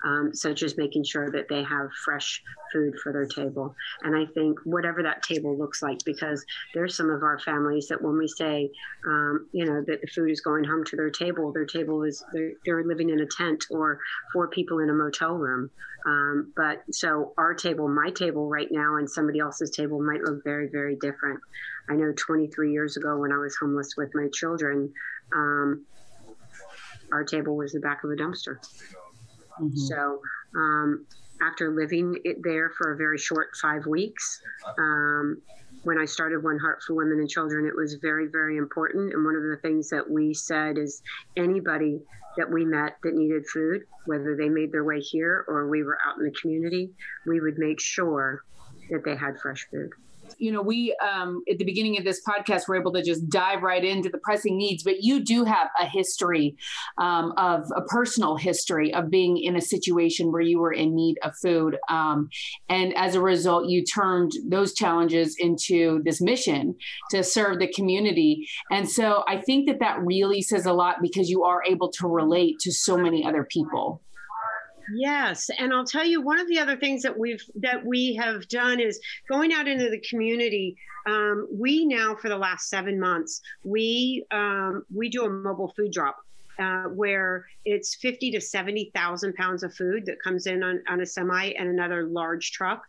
um, 0.04 0.34
such 0.34 0.62
as 0.62 0.76
making 0.76 1.04
sure 1.04 1.30
that 1.30 1.48
they 1.48 1.62
have 1.62 1.90
fresh 2.04 2.42
food 2.72 2.94
for 3.02 3.12
their 3.12 3.26
table. 3.26 3.74
And 4.02 4.16
I 4.16 4.26
think 4.32 4.58
whatever 4.64 5.02
that 5.02 5.22
table 5.22 5.56
looks 5.56 5.82
like, 5.82 5.98
because 6.04 6.44
there's 6.74 6.96
some 6.96 7.10
of 7.10 7.22
our 7.22 7.38
families 7.38 7.88
that 7.88 8.02
when 8.02 8.16
we 8.16 8.28
say, 8.28 8.70
um, 9.06 9.48
you 9.52 9.64
know, 9.64 9.82
that 9.86 10.00
the 10.00 10.06
food 10.08 10.30
is 10.30 10.40
going 10.40 10.64
home 10.64 10.84
to 10.84 10.96
their 10.96 11.10
table, 11.10 11.52
their 11.52 11.66
table 11.66 12.02
is 12.02 12.24
they're, 12.32 12.52
they're 12.64 12.84
living 12.84 13.10
in 13.10 13.20
a 13.20 13.26
tent 13.26 13.64
or 13.70 13.98
four 14.32 14.48
people 14.48 14.78
in 14.78 14.90
a 14.90 14.94
motel 14.94 15.34
room. 15.34 15.70
Um, 16.04 16.52
but 16.56 16.82
so 16.90 17.32
our 17.38 17.54
table, 17.54 17.88
my 17.88 18.10
table 18.10 18.48
right 18.48 18.68
now, 18.70 18.96
and 18.96 19.08
somebody 19.08 19.38
else's 19.38 19.70
table 19.70 20.02
might 20.02 20.20
look 20.22 20.42
very, 20.42 20.68
very 20.68 20.96
different. 20.96 21.40
I 21.88 21.94
know 21.94 22.12
23 22.16 22.72
years 22.72 22.96
ago 22.96 23.18
when 23.18 23.32
I 23.32 23.38
was 23.38 23.56
homeless 23.56 23.94
with 23.96 24.10
my 24.14 24.28
children, 24.32 24.92
um, 25.34 25.84
our 27.12 27.24
table 27.24 27.56
was 27.56 27.72
the 27.72 27.80
back 27.80 28.04
of 28.04 28.10
a 28.10 28.14
dumpster. 28.14 28.58
Mm-hmm. 29.60 29.76
So 29.76 30.20
um, 30.56 31.06
after 31.42 31.74
living 31.74 32.18
it 32.24 32.36
there 32.42 32.70
for 32.70 32.92
a 32.92 32.96
very 32.96 33.18
short 33.18 33.48
five 33.60 33.86
weeks, 33.86 34.40
um, 34.78 35.42
when 35.82 35.98
I 35.98 36.04
started 36.04 36.44
One 36.44 36.58
Heart 36.58 36.80
for 36.86 36.94
Women 36.94 37.18
and 37.18 37.28
Children, 37.28 37.66
it 37.66 37.74
was 37.74 37.94
very, 38.00 38.28
very 38.30 38.56
important. 38.56 39.12
And 39.12 39.24
one 39.24 39.34
of 39.34 39.42
the 39.42 39.58
things 39.62 39.88
that 39.90 40.08
we 40.08 40.32
said 40.32 40.78
is 40.78 41.02
anybody 41.36 42.00
that 42.36 42.50
we 42.50 42.64
met 42.64 42.96
that 43.02 43.14
needed 43.14 43.44
food, 43.52 43.82
whether 44.06 44.36
they 44.36 44.48
made 44.48 44.72
their 44.72 44.84
way 44.84 45.00
here 45.00 45.44
or 45.48 45.68
we 45.68 45.82
were 45.82 45.98
out 46.06 46.18
in 46.18 46.24
the 46.24 46.34
community, 46.40 46.92
we 47.26 47.40
would 47.40 47.58
make 47.58 47.80
sure 47.80 48.44
that 48.90 49.04
they 49.04 49.16
had 49.16 49.38
fresh 49.40 49.66
food 49.70 49.90
you 50.38 50.52
know, 50.52 50.62
we 50.62 50.96
um, 51.02 51.42
at 51.50 51.58
the 51.58 51.64
beginning 51.64 51.98
of 51.98 52.04
this 52.04 52.20
podcast 52.26 52.68
were 52.68 52.76
able 52.76 52.92
to 52.92 53.02
just 53.02 53.28
dive 53.28 53.62
right 53.62 53.84
into 53.84 54.08
the 54.08 54.18
pressing 54.18 54.56
needs, 54.56 54.82
but 54.82 55.02
you 55.02 55.20
do 55.20 55.44
have 55.44 55.68
a 55.80 55.86
history 55.86 56.56
um, 56.98 57.32
of 57.36 57.64
a 57.76 57.82
personal 57.82 58.36
history 58.36 58.92
of 58.94 59.10
being 59.10 59.38
in 59.38 59.56
a 59.56 59.60
situation 59.60 60.32
where 60.32 60.42
you 60.42 60.58
were 60.58 60.72
in 60.72 60.94
need 60.94 61.18
of 61.22 61.36
food. 61.36 61.78
Um, 61.88 62.28
and 62.68 62.96
as 62.96 63.14
a 63.14 63.20
result, 63.20 63.68
you 63.68 63.84
turned 63.84 64.32
those 64.48 64.74
challenges 64.74 65.36
into 65.38 66.02
this 66.04 66.20
mission 66.20 66.76
to 67.10 67.22
serve 67.22 67.58
the 67.58 67.72
community. 67.72 68.48
And 68.70 68.88
so 68.88 69.24
I 69.28 69.40
think 69.40 69.68
that 69.68 69.80
that 69.80 70.00
really 70.00 70.42
says 70.42 70.66
a 70.66 70.72
lot 70.72 70.96
because 71.02 71.28
you 71.28 71.44
are 71.44 71.62
able 71.66 71.90
to 71.92 72.08
relate 72.08 72.58
to 72.60 72.72
so 72.72 72.96
many 72.96 73.24
other 73.24 73.44
people. 73.44 74.00
Yes, 74.94 75.50
and 75.58 75.72
I'll 75.72 75.86
tell 75.86 76.04
you 76.04 76.20
one 76.20 76.38
of 76.38 76.48
the 76.48 76.58
other 76.58 76.76
things 76.76 77.02
that 77.02 77.18
we've 77.18 77.44
that 77.56 77.84
we 77.84 78.14
have 78.16 78.48
done 78.48 78.80
is 78.80 79.00
going 79.28 79.52
out 79.52 79.68
into 79.68 79.88
the 79.88 80.00
community. 80.00 80.76
Um, 81.06 81.48
we 81.52 81.84
now 81.84 82.14
for 82.14 82.28
the 82.28 82.36
last 82.36 82.68
seven 82.68 83.00
months 83.00 83.40
we 83.64 84.24
um, 84.30 84.84
we 84.94 85.08
do 85.08 85.24
a 85.24 85.30
mobile 85.30 85.72
food 85.76 85.92
drop 85.92 86.18
uh, 86.58 86.84
where 86.84 87.46
it's 87.64 87.94
50 87.96 88.32
to 88.32 88.40
70,000 88.40 89.34
pounds 89.34 89.62
of 89.62 89.74
food 89.74 90.06
that 90.06 90.22
comes 90.22 90.46
in 90.46 90.62
on, 90.62 90.82
on 90.88 91.00
a 91.00 91.06
semi 91.06 91.52
and 91.58 91.68
another 91.68 92.04
large 92.04 92.52
truck. 92.52 92.84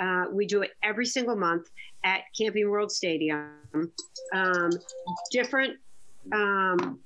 Uh, 0.00 0.26
we 0.30 0.46
do 0.46 0.62
it 0.62 0.70
every 0.82 1.06
single 1.06 1.36
month 1.36 1.68
at 2.04 2.22
Camping 2.36 2.70
World 2.70 2.92
Stadium. 2.92 3.50
Um, 4.32 4.70
different 5.30 5.78
um, 6.32 7.00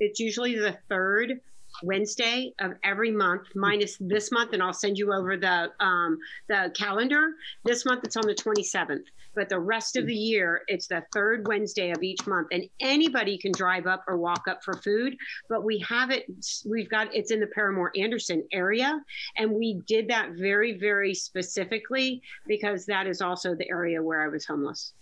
It's 0.00 0.20
usually 0.20 0.58
the 0.58 0.76
third 0.88 1.40
Wednesday 1.82 2.52
of 2.60 2.72
every 2.84 3.10
month, 3.10 3.48
minus 3.54 3.96
this 4.00 4.32
month, 4.32 4.52
and 4.52 4.62
I'll 4.62 4.72
send 4.72 4.98
you 4.98 5.12
over 5.12 5.36
the 5.36 5.70
um, 5.80 6.18
the 6.48 6.72
calendar. 6.76 7.32
This 7.64 7.84
month 7.84 8.04
it's 8.04 8.16
on 8.16 8.26
the 8.26 8.34
27th, 8.34 9.04
but 9.34 9.48
the 9.48 9.58
rest 9.58 9.96
of 9.96 10.06
the 10.06 10.14
year 10.14 10.62
it's 10.68 10.86
the 10.86 11.02
third 11.12 11.46
Wednesday 11.46 11.90
of 11.90 12.02
each 12.02 12.26
month, 12.26 12.48
and 12.52 12.64
anybody 12.80 13.38
can 13.38 13.52
drive 13.52 13.86
up 13.86 14.04
or 14.08 14.16
walk 14.16 14.44
up 14.48 14.62
for 14.64 14.74
food. 14.74 15.16
But 15.48 15.64
we 15.64 15.78
have 15.88 16.10
it. 16.10 16.26
We've 16.64 16.88
got 16.88 17.14
it's 17.14 17.30
in 17.30 17.40
the 17.40 17.48
Parramore 17.48 17.90
Anderson 17.96 18.42
area, 18.52 19.00
and 19.36 19.52
we 19.52 19.82
did 19.86 20.08
that 20.08 20.30
very 20.32 20.78
very 20.78 21.14
specifically 21.14 22.22
because 22.46 22.86
that 22.86 23.06
is 23.06 23.20
also 23.20 23.54
the 23.54 23.68
area 23.70 24.02
where 24.02 24.22
I 24.22 24.28
was 24.28 24.44
homeless. 24.44 24.92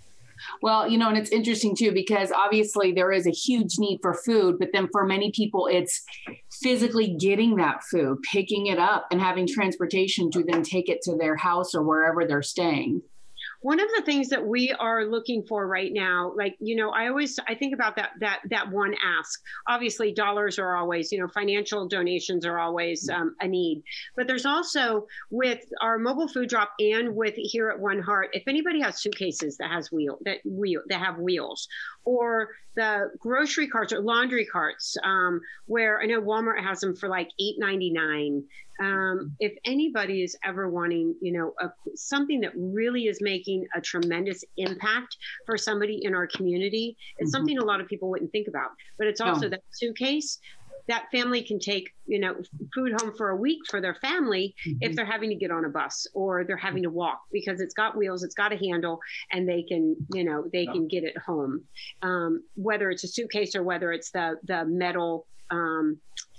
Well, 0.62 0.88
you 0.88 0.98
know, 0.98 1.08
and 1.08 1.18
it's 1.18 1.30
interesting 1.30 1.76
too 1.76 1.92
because 1.92 2.32
obviously 2.32 2.92
there 2.92 3.12
is 3.12 3.26
a 3.26 3.30
huge 3.30 3.78
need 3.78 3.98
for 4.02 4.14
food, 4.14 4.56
but 4.58 4.68
then 4.72 4.88
for 4.92 5.04
many 5.06 5.30
people, 5.32 5.68
it's 5.70 6.02
physically 6.62 7.16
getting 7.18 7.56
that 7.56 7.82
food, 7.90 8.18
picking 8.30 8.66
it 8.66 8.78
up, 8.78 9.06
and 9.10 9.20
having 9.20 9.46
transportation 9.46 10.30
to 10.32 10.44
then 10.44 10.62
take 10.62 10.88
it 10.88 11.02
to 11.02 11.16
their 11.16 11.36
house 11.36 11.74
or 11.74 11.82
wherever 11.82 12.26
they're 12.26 12.42
staying 12.42 13.02
one 13.64 13.80
of 13.80 13.88
the 13.96 14.02
things 14.02 14.28
that 14.28 14.46
we 14.46 14.72
are 14.78 15.06
looking 15.06 15.42
for 15.42 15.66
right 15.66 15.90
now 15.90 16.30
like 16.36 16.54
you 16.60 16.76
know 16.76 16.90
i 16.90 17.08
always 17.08 17.40
i 17.48 17.54
think 17.54 17.72
about 17.72 17.96
that 17.96 18.10
that 18.20 18.40
that 18.50 18.70
one 18.70 18.94
ask. 19.02 19.40
Obviously 19.68 20.12
dollars 20.12 20.58
are 20.58 20.76
always 20.76 21.10
you 21.10 21.18
know 21.18 21.28
financial 21.28 21.88
donations 21.88 22.44
are 22.44 22.58
always 22.58 23.08
um, 23.08 23.34
a 23.40 23.48
need. 23.48 23.82
But 24.16 24.26
there's 24.26 24.44
also 24.44 25.06
with 25.30 25.60
our 25.80 25.98
mobile 25.98 26.28
food 26.28 26.50
drop 26.50 26.72
and 26.78 27.16
with 27.16 27.34
here 27.36 27.70
at 27.70 27.80
one 27.80 28.00
heart 28.00 28.28
if 28.32 28.44
anybody 28.46 28.80
has 28.82 29.00
suitcases 29.00 29.56
that 29.56 29.70
has 29.70 29.90
wheel 29.90 30.18
that 30.26 30.38
wheel 30.44 30.82
that 30.88 31.00
have 31.00 31.18
wheels 31.18 31.66
or 32.04 32.50
the 32.76 33.10
grocery 33.18 33.68
carts 33.68 33.92
or 33.92 34.00
laundry 34.00 34.44
carts 34.44 34.96
um, 35.04 35.40
where 35.66 36.00
i 36.00 36.06
know 36.06 36.20
walmart 36.20 36.62
has 36.62 36.80
them 36.80 36.94
for 36.94 37.08
like 37.08 37.30
8.99 37.40 38.42
um, 38.80 39.36
if 39.40 39.52
anybody 39.64 40.22
is 40.22 40.36
ever 40.44 40.68
wanting, 40.68 41.14
you 41.20 41.32
know, 41.32 41.54
a, 41.60 41.70
something 41.94 42.40
that 42.40 42.52
really 42.56 43.06
is 43.06 43.18
making 43.20 43.66
a 43.74 43.80
tremendous 43.80 44.44
impact 44.56 45.16
for 45.46 45.56
somebody 45.56 46.00
in 46.02 46.14
our 46.14 46.26
community, 46.26 46.96
it's 47.18 47.28
mm-hmm. 47.28 47.36
something 47.36 47.58
a 47.58 47.64
lot 47.64 47.80
of 47.80 47.86
people 47.86 48.10
wouldn't 48.10 48.32
think 48.32 48.48
about. 48.48 48.70
But 48.98 49.06
it's 49.06 49.20
also 49.20 49.48
that 49.48 49.62
suitcase 49.70 50.38
that 50.86 51.06
family 51.10 51.42
can 51.42 51.58
take, 51.58 51.90
you 52.06 52.18
know, 52.18 52.34
food 52.74 52.92
home 53.00 53.14
for 53.16 53.30
a 53.30 53.36
week 53.36 53.60
for 53.68 53.80
their 53.80 53.94
family 53.94 54.54
mm-hmm. 54.66 54.78
if 54.82 54.94
they're 54.94 55.04
having 55.04 55.30
to 55.30 55.34
get 55.34 55.50
on 55.50 55.64
a 55.64 55.68
bus 55.68 56.06
or 56.12 56.44
they're 56.44 56.56
having 56.56 56.82
to 56.82 56.90
walk 56.90 57.22
because 57.32 57.60
it's 57.60 57.74
got 57.74 57.96
wheels, 57.96 58.22
it's 58.22 58.34
got 58.34 58.52
a 58.52 58.56
handle, 58.56 59.00
and 59.32 59.48
they 59.48 59.62
can, 59.62 59.96
you 60.12 60.24
know, 60.24 60.44
they 60.52 60.66
can 60.66 60.86
get 60.86 61.04
it 61.04 61.16
home. 61.18 61.62
Um, 62.02 62.42
whether 62.56 62.90
it's 62.90 63.04
a 63.04 63.08
suitcase 63.08 63.54
or 63.54 63.62
whether 63.62 63.92
it's 63.92 64.10
the 64.10 64.38
the 64.44 64.64
metal. 64.64 65.26
Um, 65.50 65.98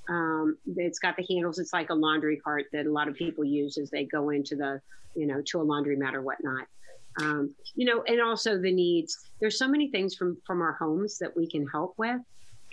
um, 0.10 0.58
it's 0.76 1.00
got 1.00 1.16
the 1.18 1.26
handles. 1.30 1.60
It's 1.60 1.74
like 1.74 1.90
a 1.90 1.96
laundry 1.96 2.38
cart 2.38 2.66
that 2.74 2.86
a 2.86 2.92
lot 2.92 3.08
of 3.08 3.16
people 3.16 3.44
use 3.44 3.78
as 3.78 3.90
they 3.90 4.06
go 4.06 4.30
into 4.30 4.56
the, 4.56 4.82
you 5.16 5.26
know, 5.26 5.42
to 5.48 5.62
a 5.62 5.66
laundromat 5.66 6.14
or 6.14 6.22
whatnot. 6.22 6.68
Um, 7.22 7.56
you 7.76 7.86
know, 7.86 8.04
and 8.08 8.22
also 8.22 8.58
the 8.58 8.72
needs. 8.72 9.18
There's 9.40 9.58
so 9.58 9.68
many 9.68 9.90
things 9.90 10.16
from 10.16 10.38
from 10.46 10.62
our 10.62 10.74
homes 10.74 11.18
that 11.20 11.36
we 11.36 11.50
can 11.50 11.66
help 11.68 11.96
with. 11.98 12.20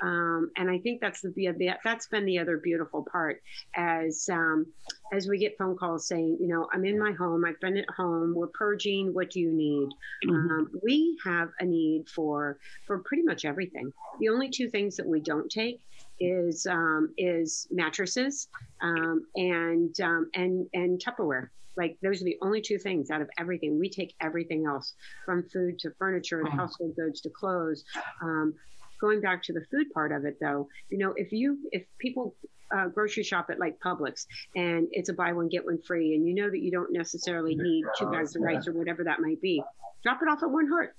Um, 0.03 0.51
and 0.57 0.69
I 0.69 0.79
think 0.79 1.01
that's 1.01 1.23
the 1.23 1.77
that's 1.85 2.09
been 2.09 2.25
the 2.25 2.38
other 2.38 2.59
beautiful 2.59 3.07
part 3.11 3.41
as 3.77 4.29
um, 4.31 4.67
as 5.12 5.29
we 5.29 5.38
get 5.38 5.57
phone 5.57 5.77
calls 5.77 6.09
saying, 6.09 6.38
you 6.41 6.49
know, 6.49 6.69
I'm 6.73 6.85
in 6.85 6.99
my 6.99 7.12
home, 7.12 7.45
I've 7.45 7.61
been 7.61 7.77
at 7.77 7.88
home, 7.97 8.35
we're 8.35 8.49
purging. 8.49 9.15
What 9.15 9.31
do 9.31 9.41
you 9.41 9.53
need? 9.53 9.91
Mm-hmm. 10.27 10.35
Um, 10.35 10.71
we 10.83 11.17
have 11.25 11.51
a 11.61 11.65
need 11.65 12.09
for 12.09 12.59
for 12.87 12.99
pretty 12.99 13.23
much 13.23 13.45
everything. 13.45 13.93
The 14.19 14.29
only 14.29 14.51
two 14.51 14.69
things 14.69 14.97
that 14.97 15.07
we 15.07 15.21
don't 15.21 15.49
take 15.49 15.81
is 16.19 16.67
um, 16.67 17.15
is 17.17 17.69
mattresses 17.71 18.49
um, 18.81 19.25
and 19.37 19.99
um, 20.01 20.31
and 20.35 20.67
and 20.75 21.01
Tupperware. 21.01 21.49
Like 21.77 21.97
those 22.03 22.21
are 22.21 22.25
the 22.25 22.38
only 22.43 22.61
two 22.61 22.79
things 22.79 23.11
out 23.11 23.23
of 23.23 23.31
everything. 23.38 23.79
We 23.79 23.88
take 23.88 24.15
everything 24.21 24.67
else 24.67 24.95
from 25.25 25.45
food 25.45 25.79
to 25.81 25.91
furniture 25.99 26.43
to 26.43 26.49
oh. 26.49 26.57
household 26.57 26.97
goods 26.97 27.21
to 27.23 27.31
clothes. 27.31 27.85
Um, 28.21 28.55
going 29.03 29.21
back 29.21 29.43
to 29.43 29.53
the 29.53 29.65
food 29.71 29.93
part 29.93 30.12
of 30.12 30.25
it, 30.25 30.38
though, 30.41 30.69
you 30.88 30.97
know, 30.97 31.12
if 31.17 31.33
you 31.33 31.59
if 31.73 31.83
people 31.99 32.35
uh, 32.75 32.88
grocery 32.88 33.25
shop 33.25 33.49
at 33.51 33.59
like 33.59 33.79
Publix 33.85 34.27
and 34.57 34.88
it's 34.93 35.11
a 35.11 35.12
buy 35.12 35.33
one 35.33 35.49
get 35.49 35.67
one 35.67 35.79
free, 35.87 36.15
and 36.15 36.27
you 36.27 36.35
know 36.35 36.49
that 36.49 36.61
you 36.61 36.71
don't 36.71 36.93
necessarily 36.93 37.55
need 37.55 37.85
two 37.99 38.11
bags 38.11 38.35
of 38.35 38.43
rice 38.43 38.67
or 38.67 38.73
whatever 38.73 39.05
that 39.05 39.21
might 39.21 39.41
be, 39.43 39.62
drop 40.03 40.21
it 40.23 40.29
off 40.29 40.43
at 40.43 40.51
One 40.51 40.69
Heart. 40.69 40.95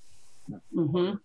Mm-hmm. 0.75 1.15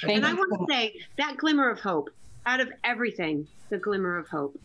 Thank 0.00 0.16
and 0.16 0.24
I 0.24 0.32
want 0.32 0.52
to 0.52 0.64
say 0.72 0.94
that 1.18 1.36
glimmer 1.36 1.68
of 1.68 1.80
hope 1.80 2.08
out 2.46 2.60
of 2.60 2.68
everything, 2.84 3.48
the 3.68 3.78
glimmer 3.78 4.16
of 4.16 4.28
hope 4.28 4.56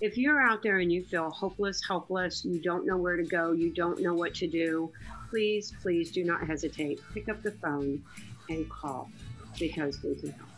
if 0.00 0.16
you're 0.18 0.40
out 0.40 0.62
there 0.62 0.78
and 0.78 0.92
you 0.92 1.02
feel 1.04 1.30
hopeless, 1.30 1.80
helpless, 1.86 2.44
you 2.44 2.60
don't 2.60 2.86
know 2.86 2.96
where 2.96 3.16
to 3.16 3.24
go, 3.24 3.52
you 3.52 3.70
don't 3.70 4.00
know 4.00 4.14
what 4.14 4.34
to 4.34 4.46
do, 4.46 4.90
please, 5.30 5.72
please 5.82 6.10
do 6.10 6.24
not 6.24 6.46
hesitate. 6.46 7.00
Pick 7.14 7.28
up 7.28 7.42
the 7.42 7.52
phone 7.52 8.02
and 8.48 8.68
call 8.68 9.10
because 9.58 10.02
we 10.02 10.14
can 10.14 10.32
help. 10.32 10.48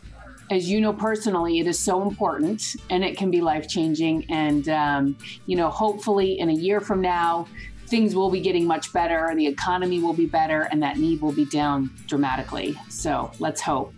As 0.51 0.69
you 0.69 0.81
know 0.81 0.93
personally, 0.93 1.61
it 1.61 1.67
is 1.67 1.79
so 1.79 2.03
important 2.03 2.77
and 2.91 3.05
it 3.05 3.17
can 3.17 3.31
be 3.31 3.41
life 3.41 3.69
changing. 3.69 4.25
And, 4.31 4.69
um, 4.69 5.17
you 5.47 5.57
know, 5.57 5.69
hopefully 5.69 6.39
in 6.39 6.49
a 6.49 6.55
year 6.55 6.81
from 6.81 7.01
now, 7.01 7.47
things 7.89 8.15
will 8.15 8.31
be 8.31 8.41
getting 8.41 8.67
much 8.67 8.93
better, 8.93 9.33
the 9.35 9.47
economy 9.47 10.01
will 10.01 10.13
be 10.13 10.27
better, 10.27 10.63
and 10.71 10.83
that 10.83 10.99
need 10.99 11.21
will 11.21 11.33
be 11.33 11.45
down 11.47 11.91
dramatically. 12.07 12.77
So 12.89 13.31
let's 13.39 13.61
hope. 13.61 13.93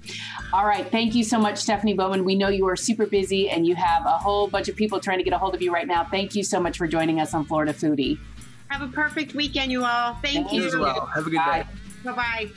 All 0.52 0.66
right. 0.66 0.90
Thank 0.90 1.14
you 1.14 1.24
so 1.24 1.38
much, 1.38 1.58
Stephanie 1.58 1.94
Bowman. 1.94 2.24
We 2.24 2.34
know 2.34 2.48
you 2.48 2.66
are 2.68 2.76
super 2.76 3.06
busy 3.06 3.50
and 3.50 3.66
you 3.66 3.74
have 3.74 4.04
a 4.06 4.18
whole 4.18 4.48
bunch 4.48 4.68
of 4.68 4.76
people 4.76 5.00
trying 5.00 5.18
to 5.18 5.24
get 5.24 5.32
a 5.32 5.38
hold 5.38 5.54
of 5.54 5.62
you 5.62 5.72
right 5.72 5.86
now. 5.86 6.04
Thank 6.04 6.34
you 6.34 6.42
so 6.42 6.60
much 6.60 6.76
for 6.78 6.86
joining 6.86 7.20
us 7.20 7.34
on 7.34 7.44
Florida 7.44 7.72
Foodie. 7.72 8.18
Have 8.68 8.82
a 8.82 8.88
perfect 8.88 9.34
weekend, 9.34 9.72
you 9.72 9.84
all. 9.84 10.14
Thank, 10.22 10.48
Thank 10.48 10.52
you. 10.52 10.66
as 10.66 10.76
well. 10.76 11.06
Have 11.06 11.26
a 11.26 11.30
good 11.30 11.36
Bye. 11.36 11.62
day. 11.62 11.68
Bye 12.04 12.12
bye. 12.12 12.50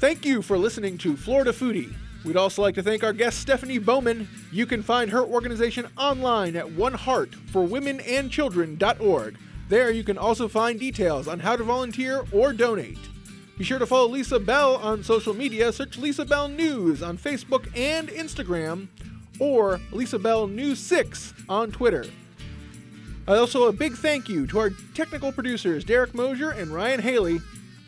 Thank 0.00 0.24
you 0.24 0.42
for 0.42 0.56
listening 0.58 0.98
to 0.98 1.16
Florida 1.16 1.52
Foodie. 1.52 1.92
We'd 2.24 2.36
also 2.36 2.62
like 2.62 2.74
to 2.74 2.82
thank 2.82 3.04
our 3.04 3.12
guest 3.12 3.38
Stephanie 3.40 3.78
Bowman. 3.78 4.28
You 4.50 4.66
can 4.66 4.82
find 4.82 5.10
her 5.10 5.22
organization 5.22 5.86
online 5.96 6.56
at 6.56 6.66
oneheartforwomenandchildren.org. 6.66 9.36
There 9.68 9.90
you 9.90 10.02
can 10.02 10.16
also 10.16 10.48
find 10.48 10.80
details 10.80 11.28
on 11.28 11.40
how 11.40 11.56
to 11.56 11.64
volunteer 11.64 12.24
or 12.32 12.52
donate. 12.52 12.98
Be 13.58 13.64
sure 13.64 13.78
to 13.78 13.86
follow 13.86 14.08
Lisa 14.08 14.38
Bell 14.38 14.76
on 14.76 15.02
social 15.02 15.34
media. 15.34 15.72
Search 15.72 15.98
Lisa 15.98 16.24
Bell 16.24 16.48
News 16.48 17.02
on 17.02 17.18
Facebook 17.18 17.68
and 17.76 18.08
Instagram, 18.08 18.88
or 19.38 19.80
Lisa 19.92 20.18
Bell 20.18 20.46
News 20.46 20.78
6 20.78 21.34
on 21.48 21.70
Twitter. 21.70 22.06
Also, 23.26 23.64
a 23.64 23.72
big 23.72 23.94
thank 23.94 24.28
you 24.28 24.46
to 24.46 24.58
our 24.58 24.70
technical 24.94 25.32
producers, 25.32 25.84
Derek 25.84 26.14
Mosier 26.14 26.50
and 26.50 26.70
Ryan 26.70 27.00
Haley. 27.00 27.40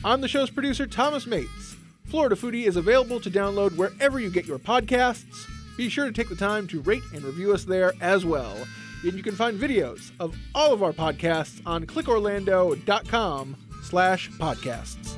I'm 0.05 0.21
the 0.21 0.29
show's 0.29 0.51
producer, 0.51 0.87
Thomas 0.87 1.27
Mates. 1.27 1.77
Florida 2.07 2.35
Foodie 2.35 2.67
is 2.67 2.77
available 2.77 3.21
to 3.21 3.31
download 3.31 3.77
wherever 3.77 4.19
you 4.19 4.29
get 4.29 4.47
your 4.47 4.59
podcasts. 4.59 5.49
Be 5.77 5.89
sure 5.89 6.05
to 6.05 6.13
take 6.13 6.29
the 6.29 6.37
time 6.37 6.67
to 6.67 6.81
rate 6.83 7.05
and 7.15 7.23
review 7.23 7.55
us 7.55 7.65
there 7.65 7.95
as 8.01 8.25
well. 8.25 8.55
And 9.03 9.15
you 9.15 9.23
can 9.23 9.35
find 9.35 9.59
videos 9.59 10.11
of 10.21 10.37
all 10.55 10.73
of 10.73 10.83
our 10.83 10.93
podcasts 10.93 11.61
on 11.65 11.87
clickorlando.com 11.87 13.57
slash 13.83 14.31
podcasts. 14.33 15.17